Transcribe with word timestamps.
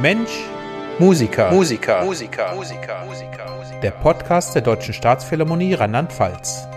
Mensch, 0.00 0.44
Musiker. 0.98 1.50
Musiker. 1.50 2.04
Musiker. 2.04 2.54
Musiker. 2.54 3.06
Musiker. 3.06 3.80
Der 3.82 3.92
Podcast 3.92 4.54
der 4.54 4.60
Deutschen 4.60 4.92
Staatsphilharmonie 4.92 5.72
Rheinland-Pfalz. 5.72 6.68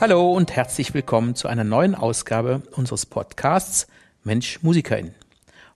Hallo 0.00 0.30
und 0.30 0.52
herzlich 0.52 0.94
willkommen 0.94 1.34
zu 1.34 1.48
einer 1.48 1.64
neuen 1.64 1.96
Ausgabe 1.96 2.62
unseres 2.76 3.04
Podcasts 3.04 3.88
Mensch, 4.22 4.62
Musikerin. 4.62 5.12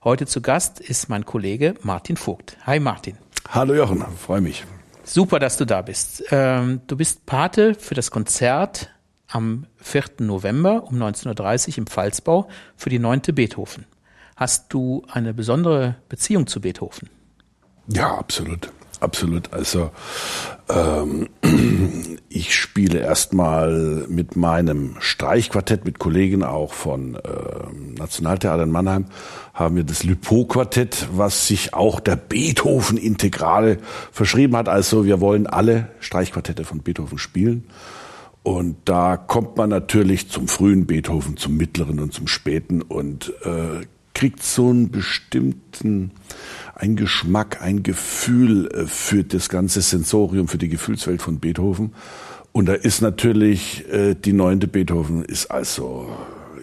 Heute 0.01 0.25
zu 0.25 0.41
Gast 0.41 0.79
ist 0.79 1.09
mein 1.09 1.25
Kollege 1.25 1.73
Martin 1.81 2.15
Vogt. 2.15 2.55
Hi 2.65 2.79
Martin. 2.79 3.17
Hallo 3.49 3.73
Jochen, 3.73 4.05
freue 4.17 4.39
mich. 4.39 4.63
Super, 5.03 5.39
dass 5.39 5.57
du 5.57 5.65
da 5.65 5.81
bist. 5.81 6.23
Ähm, 6.31 6.79
du 6.87 6.95
bist 6.95 7.25
Pate 7.25 7.75
für 7.75 7.95
das 7.95 8.11
Konzert 8.11 8.93
am 9.27 9.65
4. 9.75 10.03
November 10.19 10.85
um 10.85 10.95
19.30 10.95 11.67
Uhr 11.71 11.77
im 11.79 11.87
Pfalzbau 11.87 12.47
für 12.77 12.89
die 12.89 12.99
neunte 12.99 13.33
Beethoven. 13.33 13.85
Hast 14.37 14.71
du 14.71 15.03
eine 15.11 15.33
besondere 15.33 15.95
Beziehung 16.09 16.45
zu 16.45 16.61
Beethoven? 16.61 17.09
Ja, 17.87 18.15
absolut. 18.19 18.71
Absolut. 18.99 19.51
Also 19.51 19.91
ähm, 20.69 21.29
ich 22.29 22.55
spiele 22.55 22.99
erstmal 22.99 24.05
mit 24.07 24.35
meinem 24.35 24.95
Streichquartett, 24.99 25.85
mit 25.85 25.97
Kollegen 25.97 26.43
auch 26.43 26.73
von 26.73 27.15
äh, 27.15 27.19
Nationaltheater 27.97 28.63
in 28.63 28.71
Mannheim, 28.71 29.05
haben 29.55 29.75
wir 29.75 29.83
das 29.83 30.03
Lypo-Quartett, 30.03 31.09
was 31.11 31.47
sich 31.47 31.73
auch 31.73 31.99
der 31.99 32.15
Beethoven-Integrale 32.15 33.77
verschrieben 34.11 34.55
hat. 34.55 34.69
Also 34.69 35.05
wir 35.05 35.19
wollen 35.19 35.47
alle 35.47 35.89
Streichquartette 35.99 36.63
von 36.63 36.79
Beethoven 36.79 37.17
spielen. 37.17 37.65
Und 38.43 38.77
da 38.85 39.17
kommt 39.17 39.57
man 39.57 39.69
natürlich 39.69 40.29
zum 40.29 40.47
frühen 40.47 40.85
Beethoven, 40.85 41.37
zum 41.37 41.57
mittleren 41.57 41.99
und 41.99 42.13
zum 42.13 42.27
späten 42.27 42.81
und 42.81 43.33
äh, 43.43 43.85
kriegt 44.17 44.41
so 44.41 44.69
einen 44.69 44.89
bestimmten, 44.89 46.09
ein 46.73 46.95
Geschmack, 46.95 47.61
ein 47.61 47.83
Gefühl 47.83 48.67
äh, 48.71 48.87
für 48.87 49.23
das 49.23 49.47
ganze 49.47 49.81
Sensorium, 49.81 50.47
für 50.47 50.57
die 50.57 50.69
Gefühlswelt 50.69 51.21
von 51.21 51.39
Beethoven. 51.39 51.93
Und 52.51 52.65
da 52.65 52.73
ist 52.73 53.01
natürlich 53.01 53.87
äh, 53.93 54.15
die 54.15 54.33
neunte 54.33 54.67
Beethoven 54.67 55.23
ist 55.23 55.51
also 55.51 56.09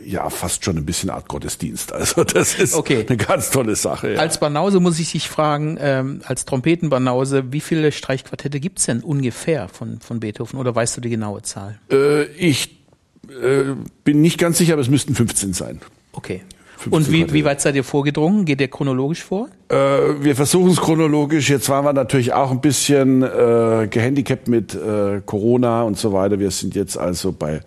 ja 0.05 0.29
fast 0.31 0.65
schon 0.65 0.79
ein 0.79 0.85
bisschen 0.85 1.11
Art 1.11 1.29
Gottesdienst. 1.29 1.93
Also 1.93 2.25
das 2.25 2.59
ist 2.59 2.75
okay. 2.75 3.07
eine 3.09 3.17
ganz 3.17 3.51
tolle 3.51 3.77
Sache. 3.77 4.15
Ja. 4.15 4.19
Als 4.19 4.41
Banause 4.41 4.81
muss 4.81 4.99
ich 4.99 5.13
dich 5.13 5.29
fragen, 5.29 5.79
ähm, 5.79 6.23
als 6.25 6.47
Trompetenbanause, 6.47 7.53
wie 7.53 7.61
viele 7.61 7.93
Streichquartette 7.93 8.59
gibt's 8.59 8.87
denn 8.87 9.01
ungefähr 9.01 9.69
von, 9.69 10.01
von 10.01 10.19
Beethoven 10.19 10.59
oder 10.59 10.75
weißt 10.75 10.97
du 10.97 11.01
die 11.01 11.11
genaue 11.11 11.43
Zahl? 11.43 11.79
Äh, 11.89 12.25
ich 12.33 12.81
äh, 13.29 13.77
bin 14.03 14.23
nicht 14.23 14.39
ganz 14.39 14.59
sicher, 14.59 14.73
aber 14.73 14.83
es 14.83 14.91
müssten 14.91 15.15
15 15.15 15.53
sein. 15.53 15.81
Okay. 16.11 16.43
Und 16.91 17.11
wie, 17.11 17.33
wie 17.33 17.45
weit 17.45 17.61
seid 17.61 17.75
ihr 17.77 17.85
vorgedrungen? 17.85 18.45
Geht 18.45 18.61
ihr 18.61 18.69
chronologisch 18.69 19.23
vor? 19.23 19.49
Äh, 19.69 19.77
wir 20.21 20.37
versuchen 20.37 20.71
es 20.71 20.81
chronologisch. 20.81 21.49
Jetzt 21.49 21.69
waren 21.69 21.85
wir 21.85 21.93
natürlich 21.93 22.33
auch 22.33 22.51
ein 22.51 22.61
bisschen 22.61 23.23
äh, 23.23 23.89
gehandicapt 23.89 24.49
mit 24.49 24.75
äh, 24.75 25.21
Corona 25.25 25.83
und 25.83 25.99
so 25.99 26.13
weiter. 26.13 26.39
Wir 26.39 26.51
sind 26.51 26.75
jetzt 26.75 26.99
also 26.99 27.33
bei 27.33 27.61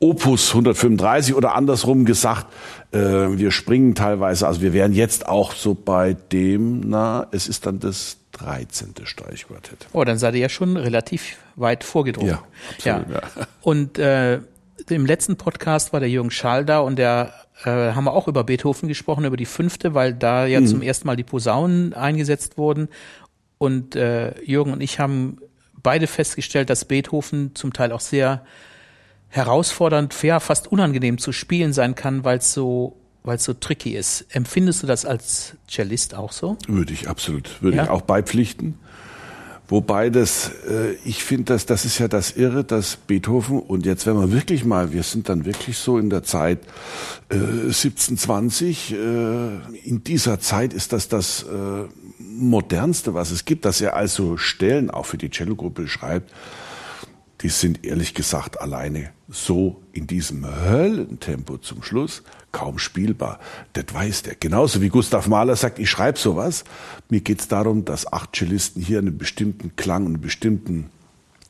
Opus 0.00 0.50
135 0.50 1.34
oder 1.34 1.54
andersrum 1.54 2.04
gesagt, 2.04 2.46
äh, 2.92 2.98
wir 2.98 3.50
springen 3.50 3.94
teilweise, 3.94 4.46
also 4.46 4.60
wir 4.60 4.72
wären 4.72 4.92
jetzt 4.92 5.26
auch 5.26 5.52
so 5.52 5.74
bei 5.74 6.14
dem, 6.32 6.80
na, 6.80 7.26
es 7.30 7.48
ist 7.48 7.66
dann 7.66 7.80
das 7.80 8.18
13. 8.32 8.94
Streichquartett. 9.04 9.86
Oh, 9.92 10.04
dann 10.04 10.18
seid 10.18 10.34
ihr 10.34 10.40
ja 10.40 10.48
schon 10.48 10.76
relativ 10.76 11.36
weit 11.56 11.84
vorgedrungen. 11.84 12.30
Ja, 12.30 12.42
absolut, 12.76 13.08
ja. 13.08 13.22
ja. 13.36 13.46
Und 13.62 13.98
äh, 13.98 14.40
im 14.90 15.06
letzten 15.06 15.36
Podcast 15.36 15.92
war 15.92 16.00
der 16.00 16.10
Jürgen 16.10 16.30
Schall 16.30 16.64
da 16.64 16.80
und 16.80 16.96
der 16.96 17.32
äh, 17.64 17.92
haben 17.92 18.04
wir 18.04 18.12
auch 18.12 18.28
über 18.28 18.44
Beethoven 18.44 18.88
gesprochen, 18.88 19.24
über 19.24 19.36
die 19.36 19.46
fünfte, 19.46 19.94
weil 19.94 20.14
da 20.14 20.46
ja 20.46 20.60
mhm. 20.60 20.66
zum 20.66 20.82
ersten 20.82 21.06
Mal 21.06 21.16
die 21.16 21.24
Posaunen 21.24 21.94
eingesetzt 21.94 22.58
wurden. 22.58 22.88
Und 23.58 23.96
äh, 23.96 24.38
Jürgen 24.42 24.72
und 24.72 24.80
ich 24.82 25.00
haben 25.00 25.38
beide 25.82 26.06
festgestellt, 26.06 26.68
dass 26.68 26.84
Beethoven 26.84 27.54
zum 27.54 27.72
Teil 27.72 27.92
auch 27.92 28.00
sehr 28.00 28.44
herausfordernd, 29.28 30.14
fair, 30.14 30.40
fast 30.40 30.70
unangenehm 30.70 31.18
zu 31.18 31.32
spielen 31.32 31.72
sein 31.72 31.94
kann, 31.94 32.24
weil 32.24 32.38
es 32.38 32.52
so 32.52 32.96
weil 33.26 33.36
es 33.36 33.44
so 33.44 33.54
tricky 33.54 33.96
ist. 33.96 34.24
Empfindest 34.30 34.84
du 34.84 34.86
das 34.86 35.04
als 35.04 35.56
Cellist 35.68 36.14
auch 36.14 36.30
so? 36.30 36.56
Würde 36.68 36.92
ich 36.92 37.08
absolut, 37.08 37.60
würde 37.60 37.78
ja? 37.78 37.84
ich 37.84 37.90
auch 37.90 38.02
beipflichten. 38.02 38.78
Wobei 39.68 40.10
das, 40.10 40.50
äh, 40.68 40.92
ich 41.04 41.24
finde, 41.24 41.44
dass 41.44 41.66
das 41.66 41.84
ist 41.84 41.98
ja 41.98 42.06
das 42.06 42.36
Irre, 42.36 42.62
dass 42.62 42.96
Beethoven 42.96 43.58
und 43.58 43.84
jetzt, 43.84 44.06
wenn 44.06 44.14
wir 44.14 44.30
wirklich 44.30 44.64
mal, 44.64 44.92
wir 44.92 45.02
sind 45.02 45.28
dann 45.28 45.44
wirklich 45.44 45.78
so 45.78 45.98
in 45.98 46.08
der 46.08 46.22
Zeit 46.22 46.60
äh, 47.30 47.34
1720, 47.34 48.92
äh, 48.92 48.96
in 49.82 50.04
dieser 50.04 50.38
Zeit 50.38 50.72
ist 50.72 50.92
das 50.92 51.08
das 51.08 51.42
äh, 51.42 51.88
modernste, 52.18 53.14
was 53.14 53.32
es 53.32 53.44
gibt, 53.44 53.64
dass 53.64 53.80
er 53.80 53.96
also 53.96 54.36
Stellen 54.36 54.90
auch 54.90 55.06
für 55.06 55.18
die 55.18 55.30
Cellogruppe 55.30 55.88
schreibt, 55.88 56.32
die 57.42 57.48
sind 57.48 57.84
ehrlich 57.84 58.14
gesagt 58.14 58.60
alleine 58.60 59.10
so 59.28 59.82
in 59.92 60.06
diesem 60.06 60.46
Höllentempo 60.46 61.58
zum 61.58 61.82
Schluss 61.82 62.22
kaum 62.52 62.78
spielbar. 62.78 63.38
Das 63.74 63.84
weiß 63.92 64.22
der. 64.22 64.34
Genauso 64.36 64.80
wie 64.80 64.88
Gustav 64.88 65.26
Mahler 65.28 65.56
sagt, 65.56 65.78
ich 65.78 65.90
schreibe 65.90 66.18
sowas. 66.18 66.64
Mir 67.10 67.20
geht's 67.20 67.48
darum, 67.48 67.84
dass 67.84 68.10
acht 68.12 68.34
Cellisten 68.34 68.82
hier 68.82 68.98
einen 68.98 69.18
bestimmten 69.18 69.76
Klang, 69.76 70.06
einen 70.06 70.20
bestimmten 70.20 70.90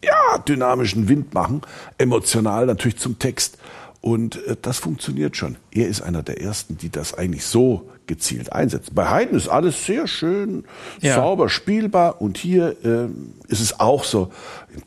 ja, 0.02 0.38
dynamischen 0.38 1.08
Wind 1.08 1.34
machen, 1.34 1.62
emotional 1.98 2.66
natürlich 2.66 2.98
zum 2.98 3.18
Text. 3.18 3.58
Und 4.06 4.37
äh, 4.47 4.55
das 4.62 4.78
funktioniert 4.78 5.37
schon. 5.37 5.56
Er 5.72 5.89
ist 5.89 6.00
einer 6.00 6.22
der 6.22 6.41
ersten, 6.41 6.78
die 6.78 6.91
das 6.91 7.12
eigentlich 7.15 7.44
so 7.44 7.91
gezielt 8.06 8.53
einsetzen. 8.53 8.94
Bei 8.94 9.11
Haydn 9.11 9.34
ist 9.34 9.49
alles 9.49 9.84
sehr 9.84 10.06
schön, 10.06 10.65
ja. 11.00 11.17
sauber, 11.17 11.49
spielbar 11.49 12.22
und 12.22 12.39
hier 12.39 12.77
äh, 12.84 13.09
ist 13.49 13.59
es 13.59 13.81
auch 13.81 14.05
so, 14.05 14.31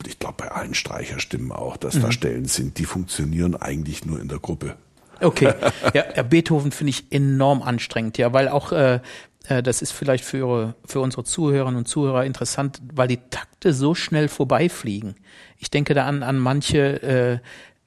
ich 0.08 0.20
glaube 0.20 0.36
bei 0.38 0.52
allen 0.52 0.74
Streicherstimmen 0.74 1.52
auch, 1.52 1.76
dass 1.76 1.96
mhm. 1.96 2.02
da 2.04 2.12
Stellen 2.14 2.46
sind, 2.46 2.78
die 2.78 2.86
funktionieren 2.86 3.58
eigentlich 3.58 4.06
nur 4.06 4.22
in 4.22 4.30
der 4.30 4.40
Gruppe. 4.40 4.78
Okay, 5.20 5.54
ja, 5.94 6.24
Beethoven 6.24 6.72
finde 6.72 6.92
ich 6.92 7.12
enorm 7.12 7.62
anstrengend, 7.62 8.18
ja, 8.18 8.32
weil 8.32 8.48
auch 8.48 8.72
äh, 8.72 9.02
äh, 9.50 9.62
das 9.62 9.82
ist 9.82 9.92
vielleicht 9.92 10.24
für, 10.24 10.76
für 10.86 11.02
unsere 11.02 11.24
Zuhörerinnen 11.24 11.80
und 11.80 11.88
Zuhörer 11.88 12.24
interessant, 12.24 12.82
weil 12.94 13.08
die 13.08 13.20
Takte 13.30 13.74
so 13.74 13.96
schnell 13.96 14.30
vorbeifliegen. 14.30 15.16
Ich 15.58 15.70
denke 15.70 15.94
da 15.94 16.06
an, 16.06 16.24
an 16.24 16.38
manche 16.38 17.04
äh, 17.04 17.40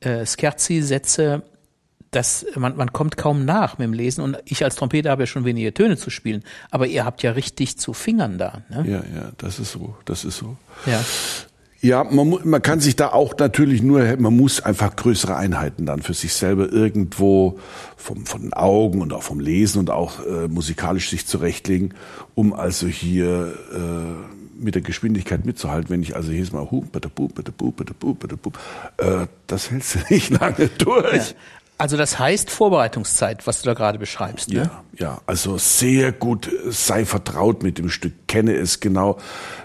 äh, 0.04 0.26
Scherzi-Sätze, 0.26 1.42
dass 2.10 2.46
man, 2.56 2.76
man 2.76 2.92
kommt 2.92 3.16
kaum 3.16 3.44
nach 3.44 3.78
mit 3.78 3.86
dem 3.86 3.94
Lesen 3.94 4.22
und 4.22 4.36
ich 4.44 4.62
als 4.62 4.76
Trompeter 4.76 5.10
habe 5.10 5.22
ja 5.22 5.26
schon 5.26 5.44
wenige 5.44 5.72
Töne 5.72 5.96
zu 5.96 6.10
spielen, 6.10 6.44
aber 6.70 6.86
ihr 6.86 7.04
habt 7.04 7.22
ja 7.22 7.32
richtig 7.32 7.78
zu 7.78 7.94
Fingern 7.94 8.38
da. 8.38 8.62
Ne? 8.68 8.84
Ja, 8.86 8.98
ja, 8.98 9.32
das 9.38 9.58
ist 9.58 9.72
so, 9.72 9.96
das 10.04 10.24
ist 10.24 10.36
so. 10.36 10.56
Ja. 10.86 11.00
Ja, 11.84 12.04
man, 12.04 12.38
man 12.44 12.62
kann 12.62 12.78
sich 12.78 12.94
da 12.94 13.08
auch 13.08 13.36
natürlich 13.38 13.82
nur, 13.82 14.16
man 14.16 14.36
muss 14.36 14.60
einfach 14.60 14.94
größere 14.94 15.34
Einheiten 15.34 15.84
dann 15.84 16.00
für 16.00 16.14
sich 16.14 16.32
selber 16.32 16.70
irgendwo 16.70 17.58
vom, 17.96 18.24
von 18.24 18.42
den 18.42 18.52
Augen 18.52 19.02
und 19.02 19.12
auch 19.12 19.24
vom 19.24 19.40
Lesen 19.40 19.80
und 19.80 19.90
auch 19.90 20.24
äh, 20.24 20.46
musikalisch 20.46 21.10
sich 21.10 21.26
zurechtlegen, 21.26 21.94
um 22.36 22.52
also 22.52 22.86
hier 22.86 23.54
äh, 23.74 24.41
mit 24.62 24.74
der 24.74 24.82
Geschwindigkeit 24.82 25.44
mitzuhalten. 25.44 25.90
Wenn 25.90 26.02
ich 26.02 26.16
also 26.16 26.32
jedes 26.32 26.52
Mal 26.52 26.70
hu, 26.70 26.82
bada, 26.82 27.08
bu, 27.14 27.28
bada, 27.28 27.52
bu, 27.56 27.72
bada, 27.72 27.92
bu, 27.98 28.14
bada, 28.14 28.36
bu, 28.36 28.50
äh, 28.98 29.26
das 29.46 29.70
hältst 29.70 29.94
du 29.94 29.98
nicht 30.10 30.30
lange 30.30 30.68
durch. 30.78 31.30
Ja. 31.30 31.36
Also 31.78 31.96
das 31.96 32.18
heißt 32.18 32.48
Vorbereitungszeit, 32.50 33.46
was 33.46 33.62
du 33.62 33.66
da 33.66 33.74
gerade 33.74 33.98
beschreibst. 33.98 34.50
Ne? 34.50 34.70
Ja, 34.70 34.84
ja, 34.98 35.20
also 35.26 35.58
sehr 35.58 36.12
gut, 36.12 36.48
sei 36.68 37.04
vertraut 37.04 37.64
mit 37.64 37.78
dem 37.78 37.90
Stück, 37.90 38.28
kenne 38.28 38.54
es 38.54 38.78
genau. 38.78 39.18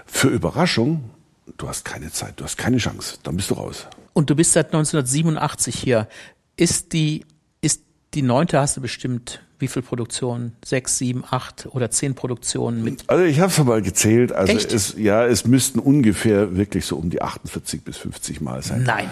Für 0.04 0.26
Überraschung, 0.26 1.10
du 1.58 1.68
hast 1.68 1.84
keine 1.84 2.10
Zeit, 2.10 2.40
du 2.40 2.44
hast 2.44 2.58
keine 2.58 2.78
Chance, 2.78 3.18
dann 3.22 3.36
bist 3.36 3.50
du 3.50 3.54
raus. 3.54 3.86
Und 4.14 4.30
du 4.30 4.34
bist 4.34 4.52
seit 4.52 4.66
1987 4.66 5.78
hier. 5.78 6.08
Ist 6.56 6.92
die, 6.92 7.24
ist 7.60 7.82
die 8.14 8.22
neunte, 8.22 8.58
hast 8.58 8.76
du 8.76 8.80
bestimmt 8.80 9.40
wie 9.58 9.68
viel 9.68 9.82
Produktionen? 9.82 10.52
Sechs, 10.64 10.98
sieben, 10.98 11.24
acht 11.28 11.68
oder 11.72 11.90
zehn 11.90 12.14
Produktionen 12.14 12.84
mit? 12.84 13.04
Also 13.08 13.24
ich 13.24 13.40
habe 13.40 13.50
es 13.50 13.64
mal 13.64 13.82
gezählt. 13.82 14.32
Also 14.32 14.52
Echt? 14.52 14.72
es, 14.72 14.94
ja, 14.96 15.26
es 15.26 15.46
müssten 15.46 15.78
ungefähr 15.78 16.56
wirklich 16.56 16.86
so 16.86 16.96
um 16.96 17.10
die 17.10 17.22
48 17.22 17.82
bis 17.82 17.96
50 17.96 18.40
Mal 18.40 18.62
sein. 18.62 18.84
Nein. 18.84 19.10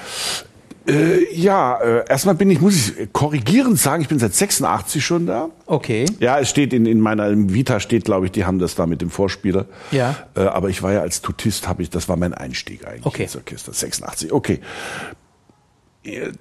Äh, 0.88 1.34
ja, 1.34 1.80
äh, 1.80 2.04
erstmal 2.08 2.36
bin 2.36 2.48
ich, 2.50 2.60
muss 2.60 2.90
ich 2.90 3.12
korrigierend 3.12 3.78
sagen, 3.78 4.02
ich 4.02 4.08
bin 4.08 4.20
seit 4.20 4.34
86 4.34 5.04
schon 5.04 5.26
da. 5.26 5.48
Okay. 5.66 6.06
Ja, 6.20 6.38
es 6.38 6.48
steht 6.48 6.72
in, 6.72 6.86
in 6.86 7.00
meiner 7.00 7.28
Vita 7.52 7.80
steht, 7.80 8.04
glaube 8.04 8.26
ich, 8.26 8.32
die 8.32 8.44
haben 8.44 8.60
das 8.60 8.76
da 8.76 8.86
mit 8.86 9.00
dem 9.00 9.10
Vorspieler. 9.10 9.66
Ja. 9.90 10.14
Äh, 10.36 10.42
aber 10.42 10.68
ich 10.68 10.82
war 10.82 10.92
ja 10.92 11.00
als 11.00 11.22
Tutist, 11.22 11.66
habe 11.66 11.82
ich, 11.82 11.90
das 11.90 12.08
war 12.08 12.16
mein 12.16 12.34
Einstieg 12.34 12.86
eigentlich 12.86 13.06
okay. 13.06 13.24
ins 13.24 13.36
Orchester. 13.36 13.72
86, 13.72 14.32
okay. 14.32 14.60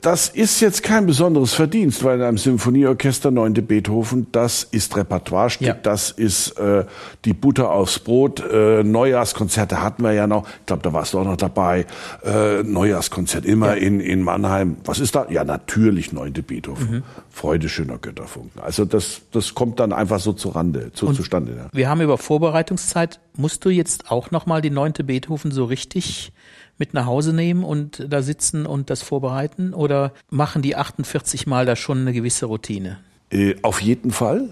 Das 0.02 0.30
ist 0.30 0.60
jetzt 0.60 0.84
kein 0.84 1.06
besonderes 1.06 1.54
Verdienst, 1.54 2.04
weil 2.04 2.18
in 2.18 2.24
einem 2.24 2.38
Symphonieorchester 2.38 3.32
neunte 3.32 3.62
Beethoven, 3.62 4.28
das 4.32 4.64
ist 4.64 4.96
Repertoirestück, 4.96 5.68
ja. 5.68 5.74
das 5.74 6.12
ist 6.12 6.58
äh, 6.60 6.86
die 7.26 7.34
Butter 7.34 7.72
aufs 7.72 8.00
Brot. 8.00 8.44
Äh, 8.52 8.84
Neujahrskonzerte 8.84 9.82
hatten 9.82 10.04
wir 10.04 10.14
ja 10.14 10.28
noch, 10.28 10.48
ich 10.48 10.66
glaube, 10.66 10.84
da 10.84 10.94
warst 10.94 11.14
du 11.14 11.20
auch 11.20 11.26
noch 11.26 11.38
dabei. 11.38 11.86
Äh, 12.24 12.64
Neujahrskonzert 12.64 13.46
immer 13.46 13.76
ja. 13.76 13.84
in, 13.84 14.00
in 14.00 14.22
Mannheim. 14.22 14.78
Was 14.86 15.00
ist 15.00 15.16
da? 15.16 15.28
Ja, 15.30 15.44
natürlich 15.44 16.12
neunte 16.12 16.44
Beethoven. 16.44 16.92
Mhm. 16.92 17.04
Freude 17.30 17.70
schöner 17.70 17.98
Götterfunken. 17.98 18.62
Also 18.62 18.86
das, 18.86 19.22
das 19.32 19.56
kommt 19.56 19.80
dann 19.80 19.94
einfach 19.94 20.20
so 20.20 20.34
zu 20.34 20.50
Rande, 20.50 20.92
zu, 20.94 21.12
zustande. 21.14 21.54
Ja. 21.58 21.70
Wir 21.72 21.90
haben 21.90 22.02
über 22.02 22.18
Vorbereitungszeit. 22.18 23.20
Musst 23.38 23.66
du 23.66 23.70
jetzt 23.70 24.12
auch 24.12 24.32
nochmal 24.32 24.62
die 24.62 24.70
neunte 24.70 25.04
Beethoven 25.04 25.52
so 25.52 25.66
richtig 25.66 26.32
mit 26.78 26.94
nach 26.94 27.06
Hause 27.06 27.34
nehmen 27.34 27.64
und 27.64 28.06
da 28.10 28.22
sitzen 28.22 28.66
und 28.66 28.90
das 28.90 29.02
vorbereiten? 29.02 29.74
Oder 29.74 30.14
machen 30.30 30.62
die 30.62 30.76
48 30.76 31.48
Mal 31.48 31.66
da 31.66 31.76
schon 31.76 32.00
eine 32.00 32.14
gewisse 32.14 32.46
Routine? 32.46 33.00
Äh, 33.32 33.56
auf 33.62 33.82
jeden 33.82 34.12
Fall. 34.12 34.50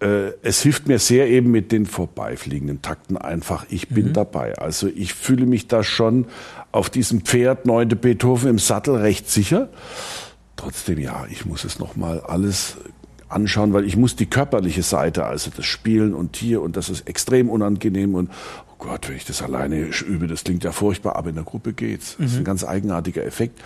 Äh, 0.00 0.32
es 0.42 0.62
hilft 0.62 0.86
mir 0.86 0.98
sehr 0.98 1.28
eben 1.28 1.50
mit 1.50 1.72
den 1.72 1.86
vorbeifliegenden 1.86 2.82
Takten 2.82 3.16
einfach. 3.16 3.66
Ich 3.70 3.88
bin 3.88 4.08
mhm. 4.08 4.12
dabei. 4.12 4.56
Also 4.58 4.88
ich 4.88 5.14
fühle 5.14 5.46
mich 5.46 5.68
da 5.68 5.82
schon 5.82 6.26
auf 6.72 6.90
diesem 6.90 7.22
Pferd 7.22 7.66
neunte 7.66 7.96
Beethoven 7.96 8.50
im 8.50 8.58
Sattel 8.58 8.96
recht 8.96 9.30
sicher. 9.30 9.68
Trotzdem 10.56 10.98
ja, 10.98 11.26
ich 11.30 11.46
muss 11.46 11.64
es 11.64 11.78
noch 11.78 11.96
mal 11.96 12.20
alles 12.20 12.76
anschauen, 13.28 13.72
weil 13.72 13.84
ich 13.84 13.96
muss 13.96 14.16
die 14.16 14.26
körperliche 14.26 14.82
Seite, 14.82 15.24
also 15.24 15.50
das 15.54 15.64
Spielen 15.64 16.14
und 16.14 16.36
hier 16.36 16.62
und 16.62 16.76
das 16.76 16.88
ist 16.88 17.08
extrem 17.08 17.50
unangenehm 17.50 18.14
und 18.14 18.30
Gott, 18.84 19.08
wenn 19.08 19.16
ich 19.16 19.24
das 19.24 19.40
alleine 19.40 19.76
übe, 19.78 20.26
das 20.26 20.44
klingt 20.44 20.62
ja 20.62 20.70
furchtbar, 20.70 21.16
aber 21.16 21.30
in 21.30 21.36
der 21.36 21.44
Gruppe 21.44 21.72
geht's. 21.72 22.16
Das 22.18 22.26
ist 22.26 22.34
ein 22.34 22.40
mhm. 22.40 22.44
ganz 22.44 22.64
eigenartiger 22.64 23.24
Effekt. 23.24 23.58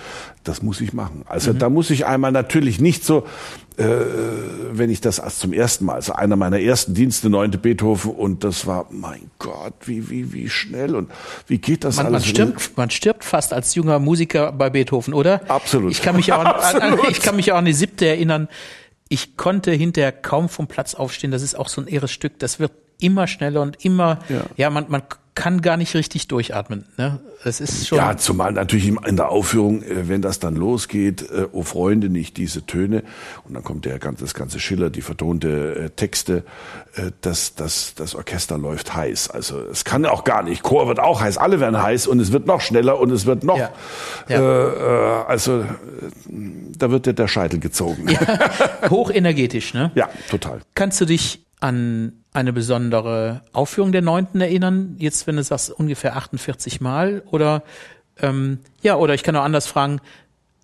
Das 0.44 0.62
muss 0.62 0.80
ich 0.80 0.92
machen. 0.92 1.22
Also 1.26 1.52
mhm. 1.52 1.58
da 1.58 1.68
muss 1.68 1.90
ich 1.90 2.06
einmal 2.06 2.30
natürlich 2.30 2.80
nicht 2.80 3.04
so, 3.04 3.26
äh, 3.78 3.84
wenn 4.70 4.90
ich 4.90 5.00
das 5.00 5.18
als 5.18 5.40
zum 5.40 5.52
ersten 5.52 5.86
Mal, 5.86 5.94
also 5.94 6.12
einer 6.12 6.36
meiner 6.36 6.60
ersten 6.60 6.94
Dienste, 6.94 7.30
neunte 7.30 7.58
Beethoven, 7.58 8.12
und 8.12 8.44
das 8.44 8.68
war, 8.68 8.86
mein 8.90 9.28
Gott, 9.40 9.74
wie, 9.86 10.08
wie, 10.08 10.32
wie 10.32 10.48
schnell 10.48 10.94
und 10.94 11.10
wie 11.48 11.58
geht 11.58 11.82
das 11.82 11.96
man, 11.96 12.06
alles? 12.06 12.22
Man 12.22 12.28
stirbt, 12.28 12.76
man 12.76 12.90
stirbt 12.90 13.24
fast 13.24 13.52
als 13.52 13.74
junger 13.74 13.98
Musiker 13.98 14.52
bei 14.52 14.70
Beethoven, 14.70 15.14
oder? 15.14 15.40
Absolut. 15.50 15.90
Ich 15.90 16.00
kann 16.00 16.14
mich 16.14 16.32
auch, 16.32 16.44
an, 16.44 16.80
an, 16.80 16.98
ich 17.10 17.20
kann 17.20 17.34
mich 17.34 17.50
auch 17.50 17.56
an 17.58 17.64
die 17.64 17.72
siebte 17.72 18.06
erinnern 18.06 18.48
ich 19.08 19.38
konnte 19.38 19.72
hinterher 19.72 20.12
kaum 20.12 20.50
vom 20.50 20.66
Platz 20.66 20.94
aufstehen. 20.94 21.30
Das 21.30 21.40
ist 21.40 21.54
auch 21.54 21.68
so 21.68 21.80
ein 21.80 21.86
irres 21.86 22.10
Stück. 22.10 22.38
Das 22.38 22.60
wird 22.60 22.72
immer 23.00 23.26
schneller 23.26 23.62
und 23.62 23.84
immer, 23.84 24.18
ja, 24.28 24.44
ja 24.56 24.70
man, 24.70 24.86
man 24.88 25.02
kann 25.38 25.62
gar 25.62 25.76
nicht 25.76 25.94
richtig 25.94 26.26
durchatmen. 26.26 26.84
Ne? 26.96 27.20
Das 27.44 27.60
ist 27.60 27.86
schon. 27.86 27.98
Ja, 27.98 28.16
zumal 28.16 28.50
natürlich 28.52 28.88
in 28.88 29.14
der 29.14 29.28
Aufführung, 29.28 29.84
äh, 29.84 30.08
wenn 30.08 30.20
das 30.20 30.40
dann 30.40 30.56
losgeht, 30.56 31.22
äh, 31.30 31.46
oh 31.52 31.62
Freunde, 31.62 32.08
nicht 32.08 32.36
diese 32.36 32.66
Töne, 32.66 33.04
und 33.44 33.54
dann 33.54 33.62
kommt 33.62 33.84
der 33.84 34.00
ganze, 34.00 34.24
das 34.24 34.34
ganze 34.34 34.58
Schiller, 34.58 34.90
die 34.90 35.00
vertonte 35.00 35.76
äh, 35.76 35.90
Texte, 35.90 36.42
das, 37.20 37.54
das, 37.54 37.94
das 37.94 38.16
Orchester 38.16 38.58
läuft 38.58 38.96
heiß. 38.96 39.30
Also 39.30 39.60
es 39.60 39.84
kann 39.84 40.04
auch 40.04 40.24
gar 40.24 40.42
nicht. 40.42 40.64
Chor 40.64 40.88
wird 40.88 40.98
auch 40.98 41.20
heiß, 41.20 41.38
alle 41.38 41.60
werden 41.60 41.80
heiß 41.80 42.08
und 42.08 42.18
es 42.18 42.32
wird 42.32 42.46
noch 42.46 42.60
schneller 42.60 42.98
und 42.98 43.12
es 43.12 43.24
wird 43.24 43.44
noch. 43.44 43.56
Ja. 43.58 43.70
Ja. 44.28 45.20
Äh, 45.20 45.24
also 45.28 45.64
da 46.76 46.90
wird 46.90 47.06
dir 47.06 47.12
der 47.12 47.28
Scheitel 47.28 47.60
gezogen. 47.60 48.08
Ja. 48.08 48.90
Hochenergetisch, 48.90 49.74
ne? 49.74 49.92
Ja, 49.94 50.08
total. 50.28 50.60
Kannst 50.74 51.00
du 51.00 51.04
dich 51.04 51.46
an 51.60 52.12
eine 52.32 52.52
besondere 52.52 53.42
Aufführung 53.52 53.92
der 53.92 54.02
Neunten 54.02 54.40
erinnern? 54.40 54.96
Jetzt, 54.98 55.26
wenn 55.26 55.36
du 55.36 55.42
sagst, 55.42 55.70
ungefähr 55.70 56.16
48 56.16 56.80
Mal 56.80 57.22
oder 57.30 57.62
ähm, 58.20 58.58
ja, 58.82 58.96
oder 58.96 59.14
ich 59.14 59.22
kann 59.22 59.36
auch 59.36 59.44
anders 59.44 59.66
fragen, 59.66 60.00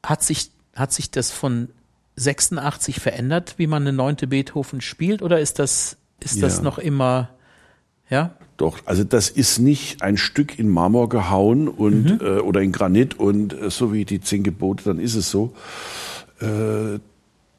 hat 0.02 0.22
sich, 0.22 0.50
hat 0.74 0.92
sich 0.92 1.10
das 1.10 1.30
von 1.30 1.68
86 2.16 3.00
verändert, 3.00 3.54
wie 3.56 3.66
man 3.66 3.82
eine 3.82 3.92
neunte 3.92 4.26
Beethoven 4.26 4.80
spielt, 4.80 5.22
oder 5.22 5.40
ist 5.40 5.58
das, 5.58 5.96
ist 6.20 6.36
ja. 6.36 6.42
das 6.42 6.62
noch 6.62 6.78
immer, 6.78 7.30
ja? 8.08 8.36
Doch, 8.56 8.78
also 8.84 9.02
das 9.02 9.30
ist 9.30 9.58
nicht 9.58 10.02
ein 10.02 10.16
Stück 10.16 10.58
in 10.58 10.68
Marmor 10.68 11.08
gehauen 11.08 11.66
und 11.66 12.04
mhm. 12.04 12.18
äh, 12.20 12.38
oder 12.38 12.60
in 12.60 12.70
Granit 12.70 13.18
und 13.18 13.52
äh, 13.52 13.70
so 13.70 13.92
wie 13.92 14.04
die 14.04 14.20
zehn 14.20 14.44
Gebote, 14.44 14.84
dann 14.84 15.00
ist 15.00 15.16
es 15.16 15.30
so. 15.30 15.54
Äh, 16.40 17.00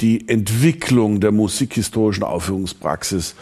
die 0.02 0.28
Entwicklung 0.28 1.22
der 1.22 1.32
musikhistorischen 1.32 2.24
Aufführungspraxis, 2.24 3.36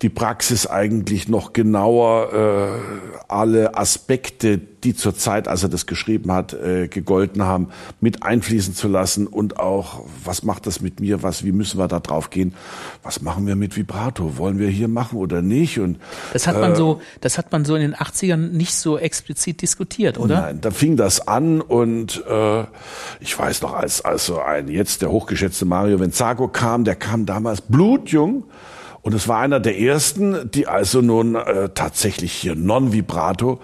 die 0.00 0.08
Praxis 0.08 0.66
eigentlich 0.66 1.28
noch 1.28 1.52
genauer 1.52 2.32
äh, 2.32 3.22
alle 3.28 3.76
Aspekte, 3.76 4.58
die 4.84 4.94
zur 4.94 5.14
Zeit, 5.14 5.48
als 5.48 5.62
er 5.62 5.68
das 5.68 5.86
geschrieben 5.86 6.32
hat, 6.32 6.52
äh, 6.52 6.88
gegolten 6.88 7.42
haben, 7.42 7.68
mit 8.00 8.22
einfließen 8.22 8.74
zu 8.74 8.88
lassen 8.88 9.26
und 9.26 9.58
auch, 9.58 10.04
was 10.24 10.42
macht 10.42 10.66
das 10.66 10.80
mit 10.80 11.00
mir, 11.00 11.22
was, 11.22 11.44
wie 11.44 11.52
müssen 11.52 11.78
wir 11.78 11.88
da 11.88 12.00
drauf 12.00 12.30
gehen, 12.30 12.54
was 13.02 13.22
machen 13.22 13.46
wir 13.46 13.56
mit 13.56 13.76
Vibrato, 13.76 14.38
wollen 14.38 14.58
wir 14.58 14.68
hier 14.68 14.88
machen 14.88 15.18
oder 15.18 15.42
nicht? 15.42 15.80
Und 15.80 15.98
das 16.32 16.46
hat 16.46 16.60
man 16.60 16.72
äh, 16.72 16.76
so, 16.76 17.00
das 17.20 17.38
hat 17.38 17.50
man 17.52 17.64
so 17.64 17.74
in 17.74 17.82
den 17.82 17.94
80ern 17.94 18.50
nicht 18.50 18.74
so 18.74 18.98
explizit 18.98 19.62
diskutiert, 19.62 20.18
oder? 20.18 20.40
Nein, 20.42 20.60
da 20.60 20.70
fing 20.70 20.96
das 20.96 21.26
an 21.26 21.60
und 21.60 22.24
äh, 22.28 22.64
ich 23.20 23.38
weiß 23.38 23.62
noch, 23.62 23.74
als 23.74 24.04
also 24.04 24.40
ein 24.40 24.68
jetzt 24.68 25.02
der 25.02 25.10
hochgeschätzte 25.10 25.64
Mario 25.64 25.98
Venzago 26.00 26.48
kam, 26.48 26.84
der 26.84 26.96
kam 26.96 27.26
damals 27.26 27.60
blutjung 27.60 28.44
und 29.02 29.14
es 29.14 29.28
war 29.28 29.38
einer 29.40 29.60
der 29.60 29.78
ersten, 29.78 30.50
die 30.50 30.66
also 30.66 31.00
nun 31.00 31.34
äh, 31.34 31.70
tatsächlich 31.74 32.32
hier 32.32 32.54
Non-Vibrato 32.54 33.60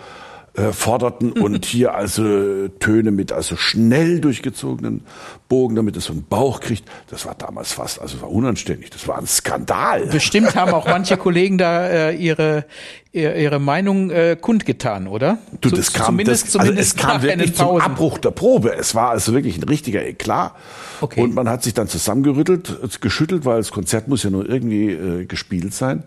äh, 0.54 0.72
forderten 0.72 1.32
und 1.40 1.64
hier 1.64 1.94
also 1.94 2.68
Töne 2.78 3.10
mit 3.10 3.32
also 3.32 3.56
schnell 3.56 4.20
durchgezogenen 4.20 5.02
Bogen, 5.48 5.74
damit 5.74 5.96
es 5.96 6.04
so 6.04 6.12
einen 6.12 6.24
Bauch 6.24 6.60
kriegt. 6.60 6.84
Das 7.10 7.26
war 7.26 7.34
damals 7.34 7.72
fast, 7.72 8.00
also 8.00 8.20
war 8.22 8.30
unanständig. 8.30 8.90
Das 8.90 9.08
war 9.08 9.18
ein 9.18 9.26
Skandal. 9.26 10.06
Bestimmt 10.06 10.54
haben 10.54 10.72
auch 10.72 10.86
manche 10.86 11.16
Kollegen 11.18 11.58
da 11.58 11.86
äh, 11.86 12.14
ihre 12.14 12.66
ihre 13.12 13.60
Meinung 13.60 14.10
äh, 14.10 14.36
kundgetan, 14.40 15.06
oder? 15.06 15.38
Du, 15.60 15.70
das 15.70 15.92
kam, 15.92 16.06
zumindest, 16.06 16.46
das, 16.46 16.50
zumindest 16.52 16.78
also 16.78 16.80
es 16.80 16.96
kam 16.96 17.22
wirklich 17.22 17.54
zum 17.54 17.80
Abbruch 17.80 18.18
der 18.18 18.32
Probe. 18.32 18.74
Es 18.74 18.96
war 18.96 19.10
also 19.10 19.32
wirklich 19.32 19.56
ein 19.56 19.62
richtiger 19.62 20.04
Eklat. 20.04 20.52
Okay. 21.00 21.20
Und 21.20 21.32
man 21.32 21.48
hat 21.48 21.62
sich 21.62 21.74
dann 21.74 21.86
zusammengerüttelt, 21.86 23.00
geschüttelt, 23.00 23.44
weil 23.44 23.58
das 23.58 23.70
Konzert 23.70 24.08
muss 24.08 24.24
ja 24.24 24.30
nur 24.30 24.48
irgendwie 24.48 24.90
äh, 24.90 25.26
gespielt 25.26 25.74
sein. 25.74 26.02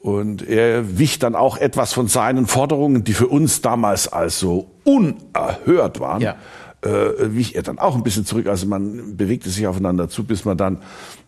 Und 0.00 0.46
er 0.48 0.98
wich 0.98 1.18
dann 1.18 1.34
auch 1.34 1.56
etwas 1.56 1.92
von 1.92 2.06
seinen 2.08 2.46
Forderungen, 2.46 3.04
die 3.04 3.12
für 3.12 3.26
uns 3.26 3.62
damals 3.62 4.06
also 4.08 4.70
unerhört 4.84 6.00
waren. 6.00 6.20
Ja 6.20 6.36
äh, 6.82 7.34
wich 7.34 7.56
er 7.56 7.62
dann 7.62 7.78
auch 7.78 7.96
ein 7.96 8.02
bisschen 8.02 8.24
zurück. 8.24 8.46
Also 8.46 8.66
man 8.66 9.16
bewegte 9.16 9.50
sich 9.50 9.66
aufeinander 9.66 10.08
zu, 10.08 10.24
bis 10.24 10.44
man 10.44 10.56
dann, 10.56 10.78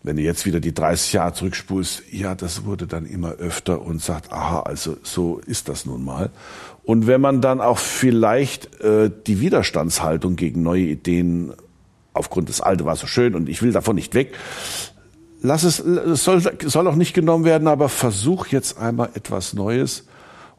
wenn 0.02 0.16
du 0.16 0.22
jetzt 0.22 0.46
wieder 0.46 0.60
die 0.60 0.74
30 0.74 1.12
Jahre 1.12 1.32
zurückspulst, 1.34 2.04
ja, 2.12 2.34
das 2.34 2.64
wurde 2.64 2.86
dann 2.86 3.06
immer 3.06 3.32
öfter 3.32 3.82
und 3.82 4.02
sagt, 4.02 4.32
aha, 4.32 4.60
also 4.60 4.96
so 5.02 5.40
ist 5.46 5.68
das 5.68 5.86
nun 5.86 6.04
mal. 6.04 6.30
Und 6.84 7.06
wenn 7.06 7.20
man 7.20 7.40
dann 7.40 7.60
auch 7.60 7.78
vielleicht 7.78 8.80
äh, 8.80 9.10
die 9.26 9.40
Widerstandshaltung 9.40 10.36
gegen 10.36 10.62
neue 10.62 10.82
Ideen 10.82 11.52
aufgrund 12.12 12.48
des 12.48 12.60
Alte 12.60 12.84
war 12.84 12.96
so 12.96 13.06
schön 13.06 13.34
und 13.34 13.48
ich 13.48 13.62
will 13.62 13.72
davon 13.72 13.94
nicht 13.94 14.14
weg, 14.14 14.34
lass 15.42 15.62
es, 15.62 15.78
es 15.80 16.24
soll, 16.24 16.42
soll 16.64 16.86
auch 16.86 16.94
nicht 16.94 17.14
genommen 17.14 17.44
werden, 17.44 17.68
aber 17.68 17.88
versuch 17.88 18.48
jetzt 18.48 18.78
einmal 18.78 19.10
etwas 19.14 19.54
Neues. 19.54 20.06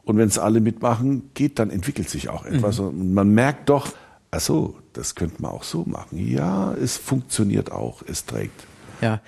Und 0.04 0.16
wenn 0.16 0.28
es 0.28 0.38
alle 0.38 0.60
mitmachen, 0.60 1.30
geht, 1.34 1.58
dann 1.58 1.70
entwickelt 1.70 2.10
sich 2.10 2.28
auch 2.28 2.44
etwas. 2.44 2.80
Mhm. 2.80 2.86
Und 2.86 3.14
man 3.14 3.28
merkt 3.30 3.68
doch, 3.68 3.92
ach 4.30 4.40
so, 4.40 4.76
das 4.92 5.14
könnte 5.14 5.40
man 5.40 5.52
auch 5.52 5.62
so 5.62 5.84
machen. 5.84 6.18
Ja, 6.18 6.74
es 6.74 6.96
funktioniert 6.96 7.70
auch, 7.70 8.02
es 8.06 8.26
trägt. 8.26 8.64
Ja, 9.00 9.20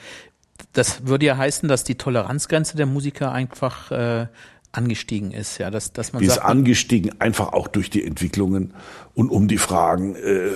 das 0.73 1.07
würde 1.07 1.27
ja 1.27 1.37
heißen, 1.37 1.69
dass 1.69 1.85
die 1.85 1.95
Toleranzgrenze 1.95 2.77
der 2.77 2.87
Musiker 2.87 3.31
einfach 3.33 3.91
äh, 3.93 4.27
angestiegen 4.73 5.31
ist, 5.31 5.59
ja, 5.59 5.71
dass, 5.71 5.93
dass 5.93 6.13
man 6.13 6.21
die 6.21 6.27
sagt, 6.27 6.39
ist 6.39 6.45
angestiegen 6.45 7.21
einfach 7.21 7.53
auch 7.53 7.69
durch 7.69 7.91
die 7.91 8.05
Entwicklungen 8.05 8.75
und 9.15 9.31
um 9.31 9.47
die 9.47 9.59
Fragen. 9.59 10.17
Äh, 10.17 10.51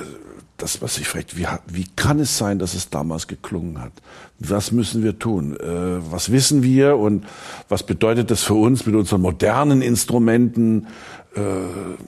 das, 0.58 0.82
was 0.82 0.98
ich 0.98 1.08
fragt, 1.08 1.36
wie, 1.36 1.46
wie 1.66 1.86
kann 1.96 2.18
es 2.18 2.36
sein, 2.36 2.58
dass 2.58 2.74
es 2.74 2.90
damals 2.90 3.28
geklungen 3.28 3.80
hat? 3.80 3.92
Was 4.38 4.72
müssen 4.72 5.02
wir 5.02 5.18
tun? 5.18 5.56
Äh, 5.56 6.12
was 6.12 6.30
wissen 6.30 6.62
wir 6.62 6.96
und 6.96 7.24
was 7.68 7.84
bedeutet 7.84 8.30
das 8.30 8.42
für 8.42 8.54
uns 8.54 8.84
mit 8.84 8.94
unseren 8.94 9.22
modernen 9.22 9.80
Instrumenten? 9.80 10.88
Äh, 11.36 11.40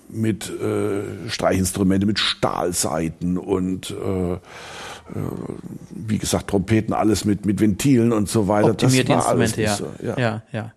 mit 0.09 0.51
äh, 0.51 1.29
Streichinstrumente, 1.29 2.07
mit 2.07 2.19
Stahlseiten 2.19 3.39
und 3.39 3.91
äh, 3.91 4.33
äh, 4.33 4.39
wie 5.91 6.19
gesagt 6.19 6.49
Trompeten, 6.49 6.95
alles 6.95 7.25
mit 7.25 7.45
mit 7.45 7.61
Ventilen 7.61 8.13
und 8.13 8.29
so 8.29 8.49
weiter. 8.49 8.71
Optimierte 8.71 9.13
Instrumente, 9.13 9.63
ja. 9.63 9.77
So, 9.77 9.87
ja. 10.03 10.19
ja, 10.19 10.43
ja. 10.53 10.73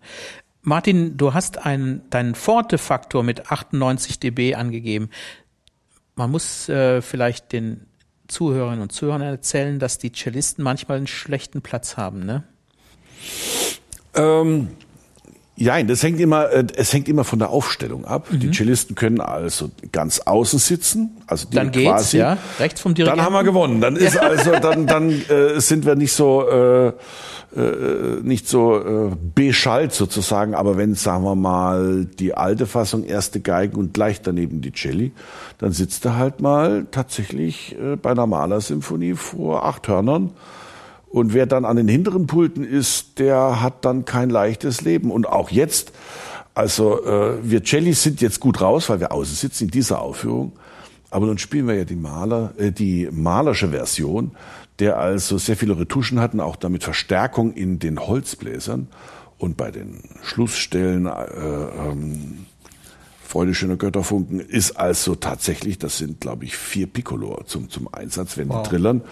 Martin, 0.62 1.18
du 1.18 1.34
hast 1.34 1.66
einen, 1.66 2.04
deinen 2.10 2.36
Forte-Faktor 2.36 3.24
mit 3.24 3.52
98 3.52 4.20
dB 4.20 4.56
angegeben. 4.56 5.10
Man 6.16 6.32
muss 6.32 6.70
äh, 6.70 7.02
vielleicht 7.02 7.52
den 7.52 7.88
Zuhörerinnen 8.28 8.82
und 8.82 8.92
Zuhörern 8.92 9.22
erzählen, 9.22 9.80
dass 9.80 9.98
die 9.98 10.12
Cellisten 10.12 10.64
manchmal 10.64 10.98
einen 10.98 11.08
schlechten 11.08 11.62
Platz 11.62 11.98
haben, 11.98 12.26
ne? 12.26 12.44
Ähm, 14.16 14.70
Ja, 15.56 15.82
das 15.84 16.02
hängt 16.02 16.20
immer, 16.20 16.50
äh, 16.52 16.66
es 16.76 16.94
hängt 16.94 17.08
immer 17.08 17.24
von 17.24 17.38
der 17.38 17.52
Aufstellung 17.52 18.06
ab. 18.06 18.32
Mhm. 18.32 18.40
Die 18.40 18.52
Cellisten 18.52 18.96
können 18.96 19.22
also 19.22 19.70
ganz 19.92 20.20
außen 20.20 20.58
sitzen, 20.58 21.22
also 21.28 21.48
die 21.48 21.56
dann 21.56 21.72
geht's, 21.72 21.90
quasi, 21.90 22.18
ja, 22.18 22.38
rechts 22.60 22.82
vom 22.82 22.96
Dirigenten. 22.96 23.18
Dann 23.18 23.26
haben 23.26 23.34
wir 23.34 23.44
gewonnen. 23.44 23.80
Dann 23.80 23.96
ist 23.96 24.18
also, 24.20 24.52
dann, 24.52 24.88
dann 24.88 25.12
äh, 25.12 25.60
sind 25.60 25.86
wir 25.86 25.94
nicht 25.94 26.14
so, 26.14 26.50
äh, 26.50 26.88
äh, 27.56 28.22
nicht 28.24 28.48
so 28.48 28.80
äh, 28.80 29.16
beschallt 29.36 29.94
sozusagen. 29.94 30.56
Aber 30.56 30.76
wenn, 30.76 30.96
sagen 30.96 31.24
wir 31.24 31.36
mal, 31.36 32.06
die 32.06 32.36
alte 32.36 32.66
Fassung 32.66 33.04
erste 33.04 33.40
Geigen 33.40 33.78
und 33.78 33.94
gleich 33.94 34.22
daneben 34.22 34.62
die 34.62 34.72
Celli, 34.72 35.12
dann 35.60 35.72
sitzt 35.72 36.04
er 36.06 36.18
halt 36.18 36.42
mal 36.42 36.88
tatsächlich 36.90 37.76
äh, 37.80 37.96
bei 37.96 38.10
einer 38.10 38.26
Malersymphonie 38.26 39.14
vor 39.14 39.66
acht 39.66 39.88
Hörnern 39.88 40.32
und 41.14 41.36
wer 41.36 41.46
dann 41.46 41.64
an 41.64 41.78
den 41.78 41.88
hinteren 41.88 42.26
Pulten 42.26 42.64
ist, 42.64 43.20
der 43.20 43.62
hat 43.62 43.86
dann 43.86 44.04
kein 44.04 44.32
leichtes 44.32 44.82
Leben. 44.82 45.12
Und 45.12 45.30
auch 45.30 45.52
jetzt, 45.52 45.92
also 46.56 47.06
äh, 47.06 47.38
wir 47.44 47.64
Cellis 47.64 48.02
sind 48.02 48.20
jetzt 48.20 48.40
gut 48.40 48.62
raus, 48.62 48.90
weil 48.90 49.00
wir 49.00 49.12
außen 49.12 49.36
sitzen 49.36 49.66
in 49.66 49.70
dieser 49.70 50.02
Aufführung. 50.02 50.54
Aber 51.12 51.28
nun 51.28 51.38
spielen 51.38 51.68
wir 51.68 51.76
ja 51.76 51.86
die 51.86 51.96
Maler, 51.96 52.54
äh, 52.58 52.72
die 52.72 53.10
malerische 53.12 53.70
Version, 53.70 54.32
der 54.80 54.98
also 54.98 55.38
sehr 55.38 55.56
viele 55.56 55.78
Retuschen 55.78 56.20
hatten, 56.20 56.40
auch 56.40 56.56
damit 56.56 56.84
Verstärkung 56.84 57.54
in 57.54 57.78
den 57.78 58.00
Holzbläsern. 58.00 58.88
Und 59.38 59.56
bei 59.56 59.70
den 59.70 60.02
Schlussstellen 60.24 61.06
äh, 61.06 61.12
ähm, 61.12 62.48
Freude 63.24 63.54
schöner 63.54 63.76
Götterfunken 63.76 64.40
ist 64.40 64.78
also 64.78 65.14
tatsächlich, 65.14 65.78
das 65.78 66.00
sind 66.00 66.22
glaube 66.22 66.46
ich 66.46 66.58
vier 66.58 66.88
Piccolo 66.88 67.44
zum, 67.46 67.70
zum 67.70 67.94
Einsatz, 67.94 68.36
wenn 68.36 68.50
wow. 68.50 68.64
die 68.64 68.70
trillern. 68.70 69.04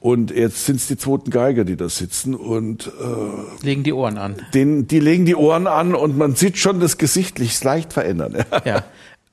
Und 0.00 0.30
jetzt 0.30 0.64
sind 0.64 0.76
es 0.76 0.86
die 0.86 0.96
zweiten 0.96 1.30
Geiger, 1.30 1.64
die 1.64 1.76
da 1.76 1.88
sitzen 1.88 2.34
und 2.36 2.86
äh, 2.86 3.64
legen 3.64 3.82
die 3.82 3.92
Ohren 3.92 4.16
an. 4.16 4.36
Den, 4.54 4.86
die 4.86 5.00
legen 5.00 5.26
die 5.26 5.34
Ohren 5.34 5.66
an 5.66 5.94
und 5.94 6.16
man 6.16 6.36
sieht 6.36 6.56
schon 6.56 6.78
das 6.78 6.98
gesichtlich 6.98 7.62
leicht 7.64 7.92
verändern. 7.92 8.44
ja. 8.64 8.84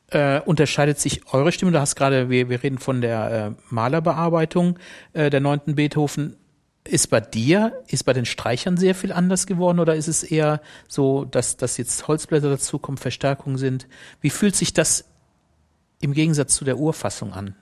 Äh, 0.09 0.41
unterscheidet 0.41 0.99
sich 0.99 1.21
eure 1.33 1.51
Stimme? 1.51 1.71
Du 1.71 1.79
hast 1.79 1.95
gerade, 1.95 2.29
wir, 2.29 2.49
wir 2.49 2.63
reden 2.63 2.79
von 2.79 3.01
der 3.01 3.55
äh, 3.57 3.63
Malerbearbeitung 3.69 4.79
äh, 5.13 5.29
der 5.29 5.39
neunten 5.39 5.75
Beethoven. 5.75 6.35
Ist 6.87 7.09
bei 7.09 7.19
dir, 7.19 7.83
ist 7.87 8.03
bei 8.03 8.13
den 8.13 8.25
Streichern 8.25 8.77
sehr 8.77 8.93
viel 8.93 9.11
anders 9.11 9.47
geworden 9.47 9.79
oder 9.79 9.95
ist 9.95 10.07
es 10.07 10.21
eher 10.23 10.61
so, 10.87 11.25
dass, 11.25 11.57
dass 11.57 11.77
jetzt 11.77 12.07
Holzblätter 12.07 12.49
dazukommen, 12.49 12.97
Verstärkungen 12.97 13.57
sind? 13.57 13.87
Wie 14.21 14.29
fühlt 14.29 14.55
sich 14.55 14.73
das 14.73 15.05
im 16.01 16.13
Gegensatz 16.13 16.55
zu 16.55 16.65
der 16.65 16.77
Urfassung 16.77 17.33
an? 17.33 17.55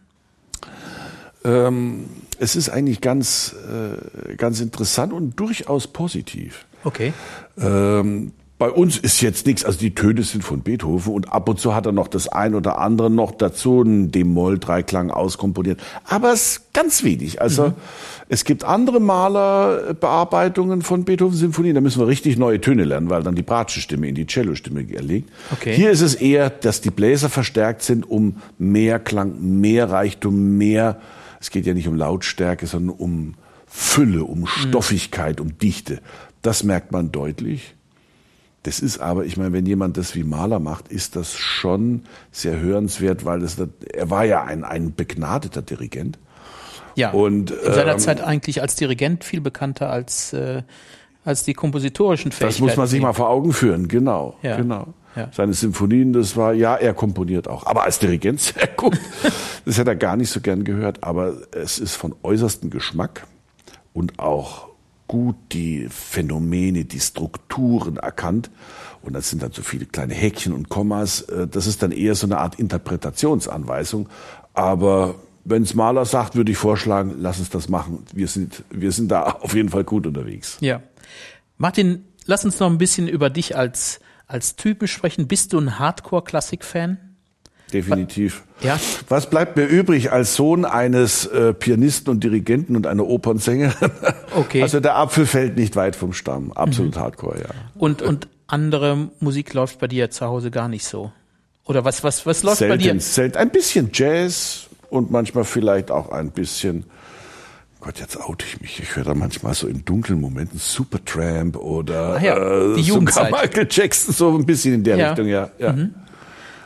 Ähm, 1.44 2.06
es 2.40 2.56
ist 2.56 2.70
eigentlich 2.70 3.02
ganz, 3.02 3.56
äh, 3.70 4.36
ganz 4.36 4.60
interessant 4.62 5.14
und 5.14 5.40
durchaus 5.40 5.88
positiv. 5.88 6.66
Okay. 6.84 7.14
Ähm, 7.60 8.32
bei 8.64 8.70
uns 8.70 8.98
ist 8.98 9.22
jetzt 9.22 9.46
nichts, 9.46 9.66
also 9.66 9.78
die 9.78 9.94
Töne 9.94 10.24
sind 10.24 10.42
von 10.42 10.62
Beethoven 10.62 11.14
und 11.14 11.34
ab 11.34 11.50
und 11.50 11.60
zu 11.60 11.76
hat 11.76 11.86
er 11.86 11.92
noch 11.92 12.08
das 12.08 12.30
ein 12.30 12.56
oder 12.56 12.80
andere 12.80 13.10
noch 13.10 13.32
dazu, 13.32 13.82
einen 13.82 14.12
D-Moll-Dreiklang 14.12 15.12
auskomponiert. 15.12 15.82
Aber 16.06 16.32
es 16.32 16.44
ist 16.44 16.74
ganz 16.74 17.04
wenig. 17.04 17.42
Also 17.42 17.70
mhm. 17.70 17.74
es 18.30 18.46
gibt 18.46 18.64
andere 18.64 19.02
Malerbearbeitungen 19.02 20.82
von 20.82 21.04
Beethoven-Symphonien, 21.04 21.76
da 21.76 21.82
müssen 21.82 22.00
wir 22.00 22.08
richtig 22.08 22.38
neue 22.38 22.62
Töne 22.62 22.86
lernen, 22.86 23.10
weil 23.10 23.22
dann 23.22 23.36
die 23.36 23.44
Bratsche-Stimme 23.44 24.08
in 24.08 24.16
die 24.16 24.28
Cello-Stimme 24.28 24.86
erlegt. 24.94 25.30
Okay. 25.52 25.76
Hier 25.76 25.92
ist 25.92 26.02
es 26.02 26.16
eher, 26.16 26.50
dass 26.50 26.80
die 26.80 26.92
Bläser 26.92 27.28
verstärkt 27.28 27.82
sind, 27.82 28.10
um 28.10 28.38
mehr 28.58 29.00
Klang, 29.00 29.60
mehr 29.60 29.90
Reichtum, 29.90 30.58
mehr 30.58 31.02
es 31.44 31.50
geht 31.50 31.66
ja 31.66 31.74
nicht 31.74 31.90
um 31.90 31.96
Lautstärke, 31.96 32.68
sondern 32.68 32.96
um 32.96 33.34
Fülle, 33.68 34.24
um 34.24 34.42
mhm. 34.42 34.48
Stoffigkeit, 34.48 35.42
um 35.42 35.58
Dichte. 35.58 36.00
Das 36.42 36.64
merkt 36.64 36.94
man 36.94 37.12
deutlich. 37.12 37.76
Das 38.64 38.80
ist 38.80 39.00
aber, 39.00 39.26
ich 39.26 39.36
meine, 39.36 39.52
wenn 39.52 39.66
jemand 39.66 39.98
das 39.98 40.16
wie 40.16 40.24
Maler 40.24 40.60
macht, 40.60 40.88
ist 40.88 41.18
das 41.18 41.36
schon 41.36 42.04
sehr 42.32 42.62
hörenswert, 42.62 43.26
weil 43.26 43.42
das, 43.42 43.58
er 43.92 44.10
war 44.10 44.24
ja 44.24 44.46
ein, 44.46 44.64
ein 44.64 44.96
begnadeter 44.96 45.62
Dirigent. 45.62 46.18
Ja. 46.96 47.12
Und, 47.12 47.52
in 47.52 47.74
seiner 47.74 47.92
ähm, 47.92 48.00
Zeit 48.00 48.22
eigentlich 48.22 48.62
als 48.62 48.76
Dirigent 48.76 49.26
viel 49.26 49.42
bekannter 49.42 49.90
als, 49.90 50.32
äh, 50.32 50.64
als 51.26 51.44
die 51.44 51.54
kompositorischen 51.54 52.32
Fähigkeiten. 52.32 52.54
Das 52.54 52.60
muss 52.60 52.78
man 52.78 52.88
sich 52.88 53.02
mal 53.02 53.14
vor 53.14 53.30
Augen 53.30 53.54
führen, 53.54 53.88
genau. 53.88 54.36
Ja. 54.42 54.58
genau. 54.58 54.88
Ja. 55.16 55.30
Seine 55.32 55.54
Symphonien, 55.54 56.12
das 56.12 56.36
war, 56.36 56.54
ja, 56.54 56.76
er 56.76 56.94
komponiert 56.94 57.48
auch. 57.48 57.66
Aber 57.66 57.84
als 57.84 58.00
Dirigent 58.00 58.40
sehr 58.42 58.68
gut. 58.68 59.00
das 59.66 59.78
hätte 59.78 59.92
er 59.92 59.96
gar 59.96 60.18
nicht 60.18 60.30
so 60.30 60.42
gern 60.42 60.64
gehört. 60.64 61.04
Aber 61.04 61.36
es 61.52 61.80
ist 61.80 61.96
von 61.96 62.16
äußerstem 62.24 62.70
Geschmack 62.70 63.28
und 63.94 64.20
auch 64.20 64.68
gut 65.08 65.36
die 65.52 65.88
Phänomene, 65.90 66.86
die 66.86 67.00
Strukturen 67.00 67.98
erkannt. 67.98 68.50
Und 69.04 69.14
das 69.14 69.30
sind 69.30 69.44
dann 69.44 69.52
so 69.52 69.62
viele 69.62 69.86
kleine 69.86 70.14
Häkchen 70.14 70.54
und 70.54 70.70
Kommas. 70.70 71.22
Äh, 71.22 71.48
das 71.48 71.68
ist 71.68 71.84
dann 71.84 71.92
eher 71.92 72.16
so 72.16 72.26
eine 72.26 72.40
Art 72.40 72.56
Interpretationsanweisung. 72.56 74.10
Aber 74.54 75.16
wenn's 75.46 75.74
Maler 75.74 76.06
sagt, 76.06 76.36
würde 76.36 76.52
ich 76.52 76.58
vorschlagen, 76.58 77.16
lass 77.20 77.40
uns 77.40 77.50
das 77.50 77.70
machen. 77.70 78.06
Wir 78.14 78.28
sind, 78.28 78.64
wir 78.70 78.92
sind 78.92 79.10
da 79.10 79.24
auf 79.24 79.54
jeden 79.56 79.70
Fall 79.70 79.84
gut 79.84 80.08
unterwegs. 80.08 80.58
Ja. 80.62 80.82
Martin, 81.58 82.06
lass 82.26 82.46
uns 82.46 82.60
noch 82.60 82.70
ein 82.70 82.78
bisschen 82.78 83.08
über 83.08 83.30
dich 83.30 83.56
als 83.56 84.00
als 84.28 84.56
Typen 84.56 84.88
sprechen. 84.88 85.28
Bist 85.28 85.54
du 85.54 85.60
ein 85.60 85.78
Hardcore-Klassik-Fan? 85.80 86.98
Definitiv. 87.72 88.44
Ja. 88.62 88.80
Was 89.10 89.30
bleibt 89.30 89.58
mir 89.58 89.66
übrig 89.66 90.12
als 90.12 90.36
Sohn 90.36 90.64
eines 90.66 91.26
äh, 91.26 91.54
Pianisten 91.54 92.12
und 92.12 92.24
Dirigenten 92.24 92.76
und 92.76 92.88
einer 92.88 93.06
Opernsängerin? 93.06 93.92
Okay. 94.36 94.64
Also 94.64 94.80
der 94.80 94.96
Apfel 94.96 95.28
fällt 95.28 95.58
nicht 95.58 95.76
weit 95.76 95.96
vom 95.96 96.12
Stamm. 96.12 96.52
Absolut 96.54 96.96
mhm. 96.96 97.00
Hardcore, 97.00 97.42
ja. 97.42 97.50
Und, 97.76 98.02
und 98.02 98.28
andere 98.48 99.12
Musik 99.20 99.54
läuft 99.54 99.78
bei 99.78 99.86
dir 99.86 100.10
zu 100.10 100.26
Hause 100.26 100.50
gar 100.50 100.68
nicht 100.68 100.86
so? 100.86 101.12
Oder 101.66 101.86
was, 101.86 102.04
was, 102.04 102.26
was 102.26 102.42
läuft 102.42 102.58
selten, 102.58 102.74
bei 102.74 102.78
dir? 102.78 103.00
Selten. 103.00 103.38
Ein 103.38 103.52
bisschen 103.52 103.92
Jazz 103.94 104.63
und 104.94 105.12
manchmal 105.12 105.44
vielleicht 105.44 105.92
auch 105.92 106.10
ein 106.10 106.32
bisschen 106.32 106.86
Gott, 107.84 108.00
jetzt 108.00 108.18
oute 108.18 108.46
ich 108.46 108.62
mich. 108.62 108.80
Ich 108.80 108.96
höre 108.96 109.04
da 109.04 109.14
manchmal 109.14 109.54
so 109.54 109.68
in 109.68 109.84
dunklen 109.84 110.22
Momenten 110.22 110.58
Supertramp 110.58 111.58
oder 111.58 112.18
ja, 112.22 112.38
äh, 112.38 112.82
sogar 112.82 113.30
Michael 113.30 113.68
Jackson, 113.70 114.14
so 114.14 114.38
ein 114.38 114.46
bisschen 114.46 114.76
in 114.76 114.86
der 114.86 114.96
ja. 114.96 115.08
Richtung, 115.10 115.28
ja. 115.28 115.50
Ja, 115.60 115.74
mhm. 115.74 115.94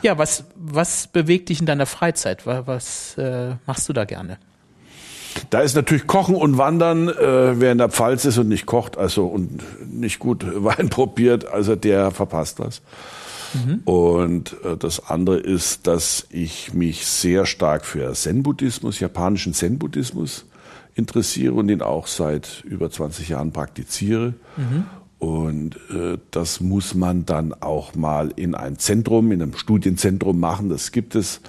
ja 0.00 0.16
was, 0.16 0.44
was 0.54 1.08
bewegt 1.08 1.48
dich 1.48 1.58
in 1.58 1.66
deiner 1.66 1.86
Freizeit? 1.86 2.46
Was, 2.46 2.68
was 2.68 3.18
äh, 3.18 3.56
machst 3.66 3.88
du 3.88 3.92
da 3.92 4.04
gerne? 4.04 4.38
Da 5.50 5.60
ist 5.60 5.74
natürlich 5.74 6.06
Kochen 6.06 6.36
und 6.36 6.56
Wandern. 6.56 7.08
Äh, 7.08 7.60
wer 7.60 7.72
in 7.72 7.78
der 7.78 7.88
Pfalz 7.88 8.24
ist 8.24 8.38
und 8.38 8.48
nicht 8.48 8.66
kocht, 8.66 8.96
also 8.96 9.26
und 9.26 9.60
nicht 9.92 10.20
gut 10.20 10.44
Wein 10.62 10.88
probiert, 10.88 11.46
also 11.46 11.74
der 11.74 12.12
verpasst 12.12 12.60
was. 12.60 12.80
Mhm. 13.54 13.80
Und 13.84 14.56
äh, 14.64 14.76
das 14.76 15.08
andere 15.08 15.38
ist, 15.38 15.86
dass 15.86 16.26
ich 16.30 16.74
mich 16.74 17.06
sehr 17.06 17.46
stark 17.46 17.84
für 17.84 18.12
Zen-Buddhismus, 18.12 19.00
japanischen 19.00 19.54
Zen-Buddhismus 19.54 20.46
interessiere 20.94 21.54
und 21.54 21.68
ihn 21.68 21.82
auch 21.82 22.06
seit 22.06 22.62
über 22.64 22.90
20 22.90 23.28
Jahren 23.28 23.52
praktiziere. 23.52 24.34
Mhm. 24.56 24.84
Und 25.18 25.76
äh, 25.90 26.18
das 26.30 26.60
muss 26.60 26.94
man 26.94 27.26
dann 27.26 27.52
auch 27.52 27.94
mal 27.94 28.32
in 28.36 28.54
ein 28.54 28.78
Zentrum, 28.78 29.32
in 29.32 29.42
einem 29.42 29.56
Studienzentrum 29.56 30.38
machen. 30.38 30.68
Das 30.68 30.92
gibt 30.92 31.14
es. 31.14 31.40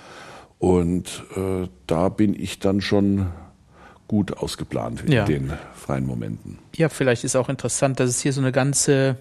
Und 0.57 1.23
äh, 1.35 1.67
da 1.87 2.09
bin 2.09 2.39
ich 2.39 2.59
dann 2.59 2.81
schon 2.81 3.27
gut 4.07 4.37
ausgeplant 4.37 5.03
in 5.05 5.11
ja. 5.11 5.25
den 5.25 5.53
freien 5.75 6.05
Momenten. 6.05 6.57
Ja, 6.75 6.89
vielleicht 6.89 7.23
ist 7.23 7.35
auch 7.35 7.47
interessant, 7.47 7.99
dass 7.99 8.09
es 8.09 8.19
hier 8.19 8.33
so 8.33 8.41
eine 8.41 8.51
ganze 8.51 9.17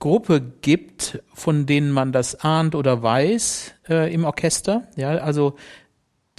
Gruppe 0.00 0.40
gibt, 0.40 1.22
von 1.34 1.66
denen 1.66 1.92
man 1.92 2.10
das 2.10 2.40
ahnt 2.40 2.74
oder 2.74 3.02
weiß 3.02 3.74
äh, 3.88 4.12
im 4.12 4.24
Orchester. 4.24 4.88
Ja, 4.96 5.10
also 5.10 5.54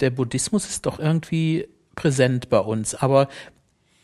der 0.00 0.10
Buddhismus 0.10 0.68
ist 0.68 0.84
doch 0.84 0.98
irgendwie 0.98 1.68
präsent 1.94 2.50
bei 2.50 2.58
uns, 2.58 2.94
aber 2.94 3.28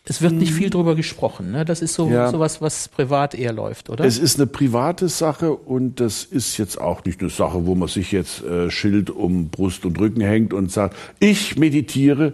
es 0.09 0.23
wird 0.23 0.33
nicht 0.33 0.53
viel 0.53 0.71
drüber 0.71 0.95
gesprochen. 0.95 1.51
Ne? 1.51 1.65
Das 1.65 1.83
ist 1.83 1.95
so 1.95 2.09
ja. 2.09 2.31
sowas, 2.31 2.63
was 2.63 2.89
privat 2.89 3.35
eher 3.35 3.53
läuft, 3.53 3.91
oder? 3.91 4.05
Es 4.05 4.19
ist 4.19 4.37
eine 4.37 4.47
private 4.47 5.09
Sache 5.09 5.53
und 5.53 6.01
das 6.01 6.25
ist 6.25 6.57
jetzt 6.57 6.81
auch 6.81 7.05
nicht 7.05 7.21
eine 7.21 7.31
Sache, 7.31 7.67
wo 7.67 7.75
man 7.75 7.89
sich 7.89 8.13
jetzt 8.13 8.43
äh, 8.43 8.71
Schild 8.71 9.11
um 9.11 9.49
Brust 9.49 9.85
und 9.85 9.99
Rücken 9.99 10.21
hängt 10.21 10.53
und 10.55 10.73
sagt, 10.73 10.97
ich 11.21 11.57
meditiere. 11.57 12.33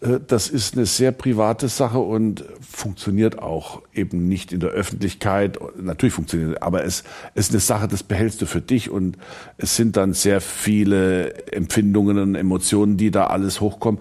Äh, 0.00 0.20
das 0.26 0.48
ist 0.48 0.76
eine 0.76 0.86
sehr 0.86 1.12
private 1.12 1.68
Sache 1.68 1.98
und 1.98 2.44
funktioniert 2.60 3.38
auch 3.38 3.82
eben 3.94 4.28
nicht 4.28 4.52
in 4.52 4.60
der 4.60 4.70
Öffentlichkeit. 4.70 5.58
Natürlich 5.76 6.14
funktioniert, 6.14 6.56
es, 6.56 6.62
aber 6.62 6.84
es 6.84 7.04
ist 7.34 7.50
eine 7.50 7.60
Sache, 7.60 7.88
das 7.88 8.02
behältst 8.02 8.40
du 8.42 8.46
für 8.46 8.60
dich 8.60 8.90
und 8.90 9.18
es 9.56 9.76
sind 9.76 9.96
dann 9.96 10.12
sehr 10.12 10.40
viele 10.40 11.46
Empfindungen 11.52 12.18
und 12.18 12.34
Emotionen, 12.34 12.96
die 12.96 13.10
da 13.10 13.26
alles 13.26 13.60
hochkommen 13.60 14.00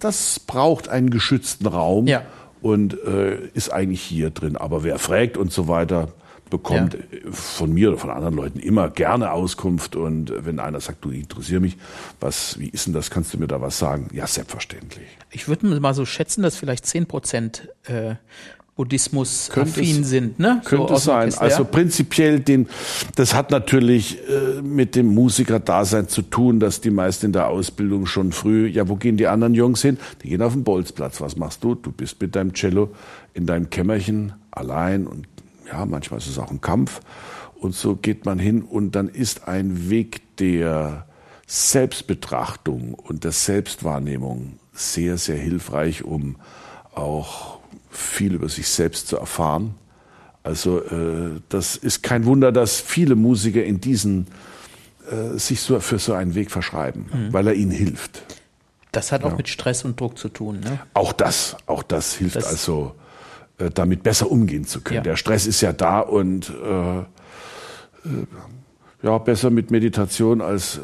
das 0.00 0.40
braucht 0.40 0.88
einen 0.88 1.10
geschützten 1.10 1.66
Raum 1.66 2.06
ja. 2.06 2.22
und 2.62 3.02
äh, 3.04 3.48
ist 3.54 3.70
eigentlich 3.72 4.02
hier 4.02 4.30
drin. 4.30 4.56
Aber 4.56 4.82
wer 4.82 4.98
fragt 4.98 5.36
und 5.36 5.52
so 5.52 5.68
weiter, 5.68 6.08
bekommt 6.50 6.94
ja. 6.94 7.00
von 7.30 7.72
mir 7.72 7.90
oder 7.90 7.98
von 7.98 8.10
anderen 8.10 8.34
Leuten 8.34 8.58
immer 8.58 8.88
gerne 8.88 9.32
Auskunft. 9.32 9.96
Und 9.96 10.32
wenn 10.44 10.60
einer 10.60 10.80
sagt, 10.80 11.04
du 11.04 11.10
interessier 11.10 11.60
mich, 11.60 11.76
was, 12.20 12.58
wie 12.58 12.68
ist 12.68 12.86
denn 12.86 12.94
das? 12.94 13.10
Kannst 13.10 13.34
du 13.34 13.38
mir 13.38 13.48
da 13.48 13.60
was 13.60 13.78
sagen? 13.78 14.08
Ja, 14.12 14.26
selbstverständlich. 14.26 15.06
Ich 15.30 15.48
würde 15.48 15.66
mal 15.80 15.94
so 15.94 16.04
schätzen, 16.04 16.42
dass 16.42 16.56
vielleicht 16.56 16.86
zehn 16.86 17.06
Prozent 17.06 17.68
äh, 17.84 18.14
Buddhismus 18.76 19.50
affin 19.56 20.04
sind, 20.04 20.38
ne? 20.38 20.60
Könnte 20.62 20.94
so 20.94 20.96
sein. 20.96 21.32
Also 21.38 21.64
prinzipiell 21.64 22.40
den, 22.40 22.68
das 23.14 23.32
hat 23.32 23.50
natürlich 23.50 24.18
äh, 24.28 24.60
mit 24.60 24.94
dem 24.94 25.06
Musikerdasein 25.06 26.08
zu 26.08 26.20
tun, 26.20 26.60
dass 26.60 26.82
die 26.82 26.90
meisten 26.90 27.26
in 27.26 27.32
der 27.32 27.48
Ausbildung 27.48 28.04
schon 28.04 28.32
früh, 28.32 28.66
ja, 28.66 28.86
wo 28.86 28.96
gehen 28.96 29.16
die 29.16 29.28
anderen 29.28 29.54
Jungs 29.54 29.80
hin? 29.80 29.96
Die 30.22 30.28
gehen 30.28 30.42
auf 30.42 30.52
den 30.52 30.62
Bolzplatz. 30.62 31.22
Was 31.22 31.36
machst 31.36 31.64
du? 31.64 31.74
Du 31.74 31.90
bist 31.90 32.20
mit 32.20 32.36
deinem 32.36 32.52
Cello 32.52 32.90
in 33.32 33.46
deinem 33.46 33.70
Kämmerchen 33.70 34.34
allein 34.50 35.06
und 35.06 35.26
ja, 35.72 35.86
manchmal 35.86 36.18
ist 36.18 36.28
es 36.28 36.38
auch 36.38 36.50
ein 36.50 36.60
Kampf. 36.60 37.00
Und 37.54 37.74
so 37.74 37.96
geht 37.96 38.26
man 38.26 38.38
hin 38.38 38.60
und 38.60 38.94
dann 38.94 39.08
ist 39.08 39.48
ein 39.48 39.88
Weg 39.88 40.36
der 40.36 41.06
Selbstbetrachtung 41.46 42.92
und 42.92 43.24
der 43.24 43.32
Selbstwahrnehmung 43.32 44.58
sehr, 44.74 45.16
sehr 45.16 45.38
hilfreich, 45.38 46.04
um 46.04 46.36
auch 46.94 47.55
viel 47.96 48.34
über 48.34 48.48
sich 48.48 48.68
selbst 48.68 49.08
zu 49.08 49.16
erfahren. 49.16 49.74
Also 50.42 50.80
äh, 50.80 51.40
das 51.48 51.76
ist 51.76 52.02
kein 52.02 52.24
Wunder, 52.24 52.52
dass 52.52 52.80
viele 52.80 53.16
Musiker 53.16 53.64
in 53.64 53.80
diesen 53.80 54.28
äh, 55.10 55.38
sich 55.38 55.60
so 55.60 55.80
für 55.80 55.98
so 55.98 56.12
einen 56.12 56.34
Weg 56.34 56.50
verschreiben, 56.50 57.06
mhm. 57.12 57.32
weil 57.32 57.48
er 57.48 57.54
ihnen 57.54 57.72
hilft. 57.72 58.22
Das 58.92 59.12
hat 59.12 59.24
auch 59.24 59.30
ja. 59.30 59.36
mit 59.36 59.48
Stress 59.48 59.84
und 59.84 60.00
Druck 60.00 60.16
zu 60.18 60.28
tun. 60.28 60.60
Ne? 60.60 60.78
Auch 60.94 61.12
das, 61.12 61.56
auch 61.66 61.82
das 61.82 62.14
hilft 62.14 62.36
das 62.36 62.46
also, 62.46 62.94
äh, 63.58 63.70
damit 63.70 64.02
besser 64.02 64.30
umgehen 64.30 64.64
zu 64.64 64.80
können. 64.80 64.96
Ja. 64.96 65.02
Der 65.02 65.16
Stress 65.16 65.46
ist 65.46 65.60
ja 65.60 65.72
da 65.72 66.00
und 66.00 66.48
äh, 66.48 66.98
äh, 66.98 67.04
ja 69.02 69.18
besser 69.18 69.50
mit 69.50 69.70
Meditation 69.70 70.40
als 70.40 70.78
äh, 70.78 70.80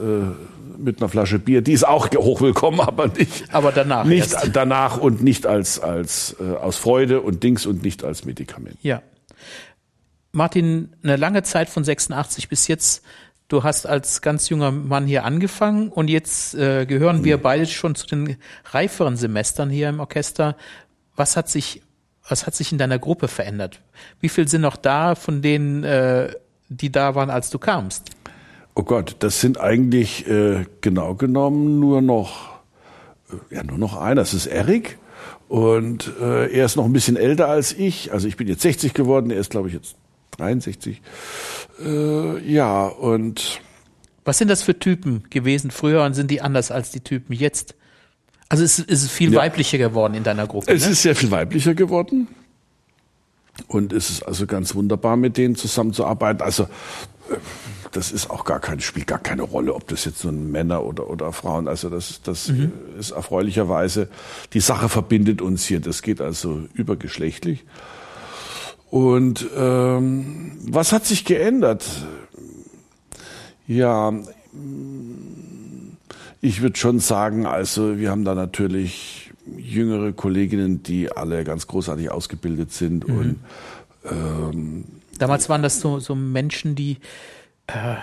mit 0.79 1.01
einer 1.01 1.09
Flasche 1.09 1.39
Bier. 1.39 1.63
Die 1.63 1.73
ist 1.73 1.87
auch 1.87 2.11
hochwillkommen, 2.11 2.81
aber 2.87 3.09
nicht. 3.09 3.45
Aber 3.53 3.73
danach. 3.73 4.05
Nicht 4.05 4.33
erst. 4.33 4.51
danach 4.55 4.99
und 4.99 5.23
nicht 5.23 5.47
als, 5.47 5.81
als 5.81 6.37
äh, 6.41 6.55
aus 6.57 6.77
Freude 6.77 7.21
und 7.21 7.43
Dings 7.43 7.67
und 7.67 7.83
nicht 7.83 8.05
als 8.05 8.25
Medikament. 8.25 8.77
Ja. 8.83 9.03
Martin, 10.33 10.95
eine 11.03 11.17
lange 11.17 11.43
Zeit 11.43 11.69
von 11.69 11.85
86 11.85 12.49
bis 12.49 12.67
jetzt. 12.67 13.05
Du 13.49 13.65
hast 13.65 13.87
als 13.87 14.23
ganz 14.23 14.49
junger 14.49 14.71
Mann 14.71 15.07
hier 15.07 15.25
angefangen 15.25 15.91
und 15.91 16.09
jetzt 16.09 16.55
äh, 16.55 16.87
gehören 16.87 17.23
wir 17.23 17.37
beide 17.37 17.67
schon 17.67 17.95
zu 17.95 18.07
den 18.07 18.37
reiferen 18.71 19.17
Semestern 19.17 19.69
hier 19.69 19.91
im 19.91 20.01
Orchester. 20.01 20.57
Was 21.17 21.37
hat 21.37 21.51
sich, 21.51 21.83
was 22.27 22.47
hat 22.47 22.55
sich 22.55 22.73
in 22.73 22.79
deiner 22.79 22.99
Gruppe 22.99 23.29
verändert? 23.29 23.83
Wie 24.21 24.31
viel 24.31 24.49
sind 24.49 24.63
noch 24.63 24.77
da 24.77 25.15
von 25.15 25.43
denen, 25.43 25.85
äh, 25.85 26.33
die 26.77 26.91
da 26.91 27.15
waren, 27.15 27.31
als 27.31 27.51
du 27.51 27.59
kamst? 27.59 28.11
Oh 28.75 28.83
Gott, 28.83 29.17
das 29.19 29.41
sind 29.41 29.61
eigentlich 29.61 30.27
äh, 30.29 30.65
genau 30.81 31.15
genommen 31.15 31.79
nur 31.79 32.01
noch, 32.01 32.61
äh, 33.31 33.57
ja 33.57 33.63
nur 33.63 33.79
noch 33.79 33.97
einer. 33.97 34.17
Das 34.17 34.35
ist 34.35 34.47
Erik 34.47 34.99
und 35.49 36.11
äh, 36.21 36.51
er 36.51 36.65
ist 36.65 36.77
noch 36.77 36.87
ein 36.87 36.93
bisschen 36.93 37.17
älter 37.17 37.49
als 37.49 37.73
ich. 37.73 38.13
Also 38.13 38.29
ich 38.29 38.37
bin 38.37 38.49
jetzt 38.49 38.63
60 38.63 38.95
geworden, 38.95 39.31
er 39.31 39.39
ist 39.39 39.51
glaube 39.51 39.69
ich 39.69 39.75
jetzt 39.75 39.97
63. 40.39 41.03
Äh, 41.85 42.51
ja 42.51 42.87
und 42.87 43.61
was 44.25 44.39
sind 44.39 44.49
das 44.49 44.63
für 44.63 44.79
Typen 44.79 45.25
gewesen 45.31 45.71
früher 45.71 46.05
und 46.05 46.15
sind 46.15 46.31
die 46.31 46.41
anders 46.41 46.71
als 46.71 46.91
die 46.91 47.01
Typen 47.01 47.35
jetzt? 47.35 47.75
Also 48.49 48.65
es 48.65 48.79
ist 48.79 49.11
viel 49.11 49.33
ja. 49.33 49.41
weiblicher 49.41 49.79
geworden 49.79 50.15
in 50.15 50.25
deiner 50.25 50.47
Gruppe. 50.47 50.73
Es 50.73 50.85
ne? 50.85 50.93
ist 50.93 51.03
sehr 51.03 51.17
viel 51.17 51.31
weiblicher 51.31 51.75
geworden. 51.75 52.29
Und 53.67 53.93
es 53.93 54.11
ist 54.11 54.23
also 54.23 54.47
ganz 54.47 54.75
wunderbar, 54.75 55.17
mit 55.17 55.37
denen 55.37 55.57
zusammenzuarbeiten. 55.57 56.43
Also 56.43 56.65
äh, 57.31 57.37
das 57.93 58.11
ist 58.11 58.31
auch 58.31 58.45
gar 58.45 58.59
kein, 58.59 58.81
spielt 58.81 59.07
gar 59.07 59.19
keine 59.19 59.43
Rolle, 59.43 59.75
ob 59.75 59.87
das 59.89 60.07
jetzt 60.07 60.25
nun 60.25 60.51
Männer 60.51 60.83
oder, 60.83 61.11
oder 61.11 61.33
Frauen, 61.33 61.69
also 61.69 61.91
das, 61.91 62.23
das 62.23 62.49
mhm. 62.49 62.73
ist 62.99 63.11
erfreulicherweise, 63.11 64.09
die 64.55 64.61
Sache 64.61 64.89
verbindet 64.89 65.43
uns 65.43 65.67
hier, 65.67 65.79
das 65.79 66.01
geht 66.01 66.21
also 66.21 66.63
übergeschlechtlich. 66.73 67.65
Und 68.91 69.47
ähm, 69.57 70.53
was 70.67 70.93
hat 70.93 71.07
sich 71.07 71.25
geändert? 71.25 71.85
Ja, 73.67 74.13
ich 76.41 76.61
würde 76.61 76.79
schon 76.79 76.99
sagen, 76.99 77.47
also 77.47 77.99
wir 77.99 78.11
haben 78.11 78.25
da 78.25 78.35
natürlich 78.35 79.22
jüngere 79.57 80.13
Kolleginnen, 80.13 80.83
die 80.83 81.11
alle 81.11 81.45
ganz 81.45 81.67
großartig 81.67 82.11
ausgebildet 82.11 82.73
sind 82.73 83.09
mhm. 83.09 83.19
und 83.19 83.37
ähm, 84.05 84.85
Damals 85.19 85.49
waren 85.49 85.63
das 85.63 85.81
so, 85.81 86.01
so 86.01 86.15
Menschen, 86.15 86.75
die 86.75 86.99
äh, 87.69 87.97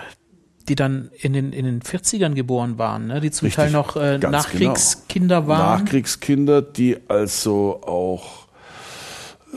die 0.70 0.76
dann 0.76 1.10
in 1.18 1.32
den, 1.32 1.52
in 1.52 1.64
den 1.64 1.82
40ern 1.82 2.34
geboren 2.34 2.78
waren, 2.78 3.08
ne? 3.08 3.20
die 3.20 3.32
zum 3.32 3.46
Richtig, 3.46 3.56
Teil 3.56 3.70
noch 3.72 3.96
äh, 3.96 4.18
Nachkriegskinder 4.18 5.40
genau. 5.40 5.48
waren. 5.48 5.82
Nachkriegskinder, 5.82 6.62
die 6.62 6.96
also 7.08 7.80
auch 7.82 8.46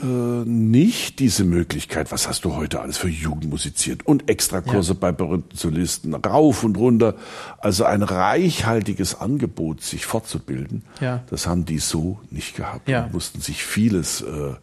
äh, 0.02 0.06
nicht 0.06 1.18
diese 1.18 1.44
Möglichkeit, 1.44 2.10
was 2.12 2.28
hast 2.28 2.44
du 2.44 2.56
heute 2.56 2.80
alles 2.80 2.96
für 2.96 3.08
Jugend 3.08 3.48
musiziert 3.48 4.06
und 4.06 4.28
Extrakurse 4.28 4.92
ja. 4.92 4.98
bei 5.00 5.12
berühmten 5.12 5.56
Solisten, 5.56 6.14
rauf 6.14 6.64
und 6.64 6.76
runter, 6.76 7.14
also 7.58 7.84
ein 7.84 8.02
reichhaltiges 8.02 9.20
Angebot, 9.20 9.82
sich 9.82 10.06
fortzubilden, 10.06 10.82
ja. 11.00 11.22
das 11.30 11.46
haben 11.46 11.64
die 11.64 11.78
so 11.78 12.20
nicht 12.30 12.56
gehabt. 12.56 12.88
Ja. 12.88 13.02
Die 13.02 13.12
mussten 13.12 13.40
sich 13.40 13.64
vieles 13.64 14.20
äh, 14.22 14.54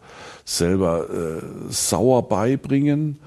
selber 0.45 1.09
äh, 1.09 1.71
sauer 1.71 2.27
beibringen 2.27 3.19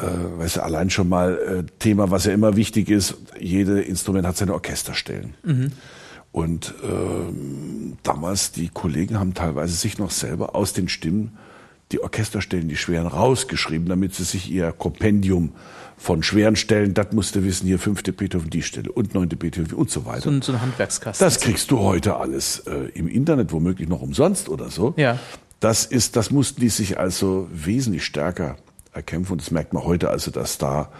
äh, 0.00 0.38
weißt 0.38 0.56
du, 0.56 0.62
allein 0.62 0.90
schon 0.90 1.08
mal 1.08 1.36
äh, 1.36 1.70
Thema, 1.78 2.10
was 2.10 2.24
ja 2.24 2.32
immer 2.32 2.56
wichtig 2.56 2.88
ist, 2.88 3.16
jede 3.38 3.82
Instrument 3.82 4.26
hat 4.26 4.36
seine 4.36 4.54
Orchesterstellen. 4.54 5.34
Mhm. 5.42 5.72
Und 6.32 6.74
ähm, 6.84 7.96
damals, 8.02 8.52
die 8.52 8.68
Kollegen 8.68 9.18
haben 9.18 9.34
teilweise 9.34 9.74
sich 9.74 9.98
noch 9.98 10.10
selber 10.10 10.54
aus 10.54 10.72
den 10.72 10.88
Stimmen 10.88 11.36
die 11.92 12.00
Orchesterstellen, 12.02 12.68
die 12.68 12.76
schweren, 12.76 13.06
rausgeschrieben, 13.06 13.88
damit 13.88 14.14
sie 14.14 14.22
sich 14.22 14.50
ihr 14.50 14.70
Kompendium 14.72 15.52
von 15.96 16.22
schweren 16.22 16.56
Stellen, 16.56 16.94
das 16.94 17.12
musste 17.12 17.44
wissen, 17.44 17.66
hier 17.66 17.78
fünfte 17.78 18.12
Beethoven 18.12 18.48
die 18.48 18.62
Stelle 18.62 18.90
und 18.92 19.12
neunte 19.12 19.36
Beethoven 19.36 19.74
und 19.74 19.90
so 19.90 20.06
weiter. 20.06 20.22
So 20.22 20.30
ein, 20.30 20.42
so 20.42 20.52
ein 20.52 20.60
Handwerkskasten. 20.60 21.24
Das 21.24 21.40
kriegst 21.40 21.70
du 21.70 21.80
heute 21.80 22.16
alles 22.16 22.60
äh, 22.60 22.90
im 22.94 23.08
Internet, 23.08 23.52
womöglich 23.52 23.88
noch 23.88 24.00
umsonst 24.00 24.48
oder 24.48 24.70
so. 24.70 24.94
Ja. 24.96 25.18
Das 25.58 25.84
ist, 25.84 26.16
das 26.16 26.30
mussten 26.30 26.60
die 26.60 26.70
sich 26.70 26.98
also 26.98 27.48
wesentlich 27.52 28.04
stärker 28.04 28.56
erkämpfen. 28.92 29.32
Und 29.32 29.42
das 29.42 29.50
merkt 29.50 29.74
man 29.74 29.84
heute 29.84 30.08
also, 30.08 30.30
dass 30.30 30.56
da 30.58 30.90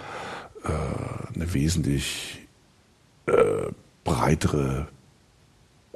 äh, 0.64 1.34
eine 1.34 1.54
wesentlich 1.54 2.46
äh, 3.26 3.32
breitere 4.04 4.88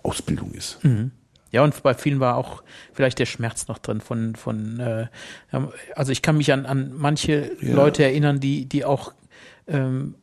Ausbildung 0.04 0.52
ist. 0.52 0.82
Mhm. 0.84 1.10
Ja, 1.50 1.62
und 1.62 1.82
bei 1.82 1.94
vielen 1.94 2.18
war 2.18 2.36
auch 2.36 2.62
vielleicht 2.92 3.18
der 3.20 3.26
Schmerz 3.26 3.68
noch 3.68 3.78
drin 3.78 4.00
von, 4.00 4.34
von 4.34 4.80
äh, 4.80 5.06
also 5.94 6.10
ich 6.10 6.20
kann 6.20 6.36
mich 6.36 6.52
an, 6.52 6.66
an 6.66 6.92
manche 6.96 7.52
ja. 7.60 7.74
Leute 7.74 8.02
erinnern, 8.02 8.40
die, 8.40 8.66
die 8.66 8.84
auch 8.84 9.12
ähm, 9.68 10.16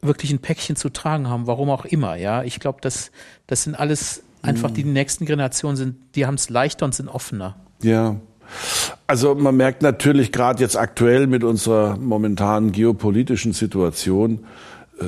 wirklich 0.00 0.32
ein 0.32 0.40
Päckchen 0.40 0.74
zu 0.74 0.88
tragen 0.88 1.28
haben, 1.28 1.46
warum 1.46 1.70
auch 1.70 1.84
immer, 1.84 2.16
ja. 2.16 2.42
Ich 2.42 2.58
glaube, 2.58 2.78
das, 2.82 3.12
das 3.46 3.62
sind 3.62 3.76
alles 3.76 4.24
einfach 4.42 4.70
mhm. 4.70 4.74
die 4.74 4.84
nächsten 4.84 5.24
Generationen 5.24 5.76
sind, 5.76 5.96
die 6.16 6.26
haben 6.26 6.34
es 6.34 6.50
leichter 6.50 6.84
und 6.84 6.94
sind 6.94 7.08
offener. 7.08 7.56
Ja, 7.82 8.16
also 9.06 9.34
man 9.34 9.56
merkt 9.56 9.82
natürlich 9.82 10.32
gerade 10.32 10.60
jetzt 10.62 10.76
aktuell 10.76 11.26
mit 11.26 11.44
unserer 11.44 11.96
momentanen 11.96 12.72
geopolitischen 12.72 13.52
Situation, 13.52 14.40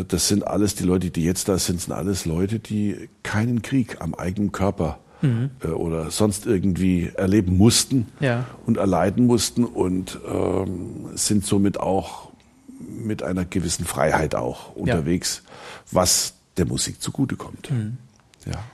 das 0.09 0.29
sind 0.29 0.47
alles 0.47 0.75
die 0.75 0.85
Leute, 0.85 1.11
die 1.11 1.25
jetzt 1.25 1.49
da 1.49 1.59
sind, 1.59 1.81
sind 1.81 1.93
alles 1.93 2.25
Leute, 2.25 2.59
die 2.59 3.09
keinen 3.23 3.63
Krieg 3.63 4.01
am 4.01 4.15
eigenen 4.15 4.53
Körper 4.53 4.99
mhm. 5.23 5.51
Äh, 5.63 5.69
oder 5.69 6.11
sonst 6.11 6.47
irgendwie 6.47 7.11
erleben 7.15 7.57
mussten 7.57 8.09
ja. 8.21 8.47
und 8.67 8.77
erleiden 8.77 9.27
mussten 9.27 9.65
und 9.65 10.19
ähm, 10.27 11.11
sind 11.15 11.45
somit 11.45 11.79
auch 11.79 12.31
mit 12.79 13.23
einer 13.23 13.45
gewissen 13.45 13.85
Freiheit 13.85 14.35
auch 14.35 14.75
unterwegs, 14.75 15.43
ja. 15.45 15.53
was 15.93 16.35
der 16.57 16.67
Musik 16.67 17.01
zugutekommt. 17.01 17.71
Mhm. 17.71 17.99
Ja. 18.45 18.65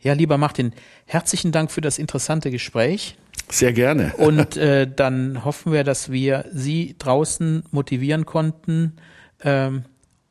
ja, 0.00 0.12
lieber 0.12 0.38
Martin, 0.38 0.72
herzlichen 1.06 1.50
Dank 1.50 1.70
für 1.70 1.80
das 1.80 1.98
interessante 1.98 2.50
Gespräch. 2.50 3.16
Sehr 3.50 3.72
gerne. 3.72 4.12
Und 4.16 4.56
äh, 4.58 4.86
dann 4.90 5.44
hoffen 5.44 5.72
wir, 5.72 5.82
dass 5.82 6.10
wir 6.10 6.44
Sie 6.52 6.94
draußen 6.98 7.64
motivieren 7.70 8.26
konnten 8.26 8.94
ähm, 9.42 9.84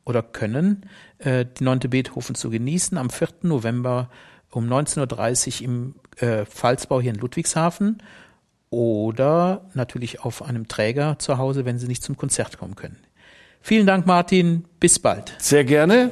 oder 0.08 0.22
können, 0.22 0.86
äh, 1.18 1.44
die 1.44 1.64
neunte 1.64 1.88
Beethoven 1.88 2.34
zu 2.34 2.50
genießen 2.50 2.96
am 2.96 3.10
4. 3.10 3.28
November 3.42 4.08
um 4.50 4.66
19.30 4.66 5.60
Uhr 5.60 5.64
im 5.64 5.94
äh, 6.16 6.46
Pfalzbau 6.46 7.00
hier 7.00 7.12
in 7.12 7.18
Ludwigshafen 7.18 8.02
oder 8.70 9.66
natürlich 9.74 10.20
auf 10.24 10.42
einem 10.42 10.66
Träger 10.66 11.18
zu 11.18 11.38
Hause, 11.38 11.64
wenn 11.64 11.78
Sie 11.78 11.86
nicht 11.86 12.02
zum 12.02 12.16
Konzert 12.16 12.58
kommen 12.58 12.74
können. 12.74 12.98
Vielen 13.60 13.86
Dank, 13.86 14.06
Martin. 14.06 14.64
Bis 14.80 14.98
bald. 14.98 15.34
Sehr 15.38 15.64
gerne. 15.64 16.10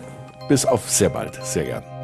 Bis 0.49 0.67
auf 0.67 0.91
sehr 0.91 1.09
bald. 1.09 1.35
Sehr 1.45 1.65
gerne. 1.65 1.96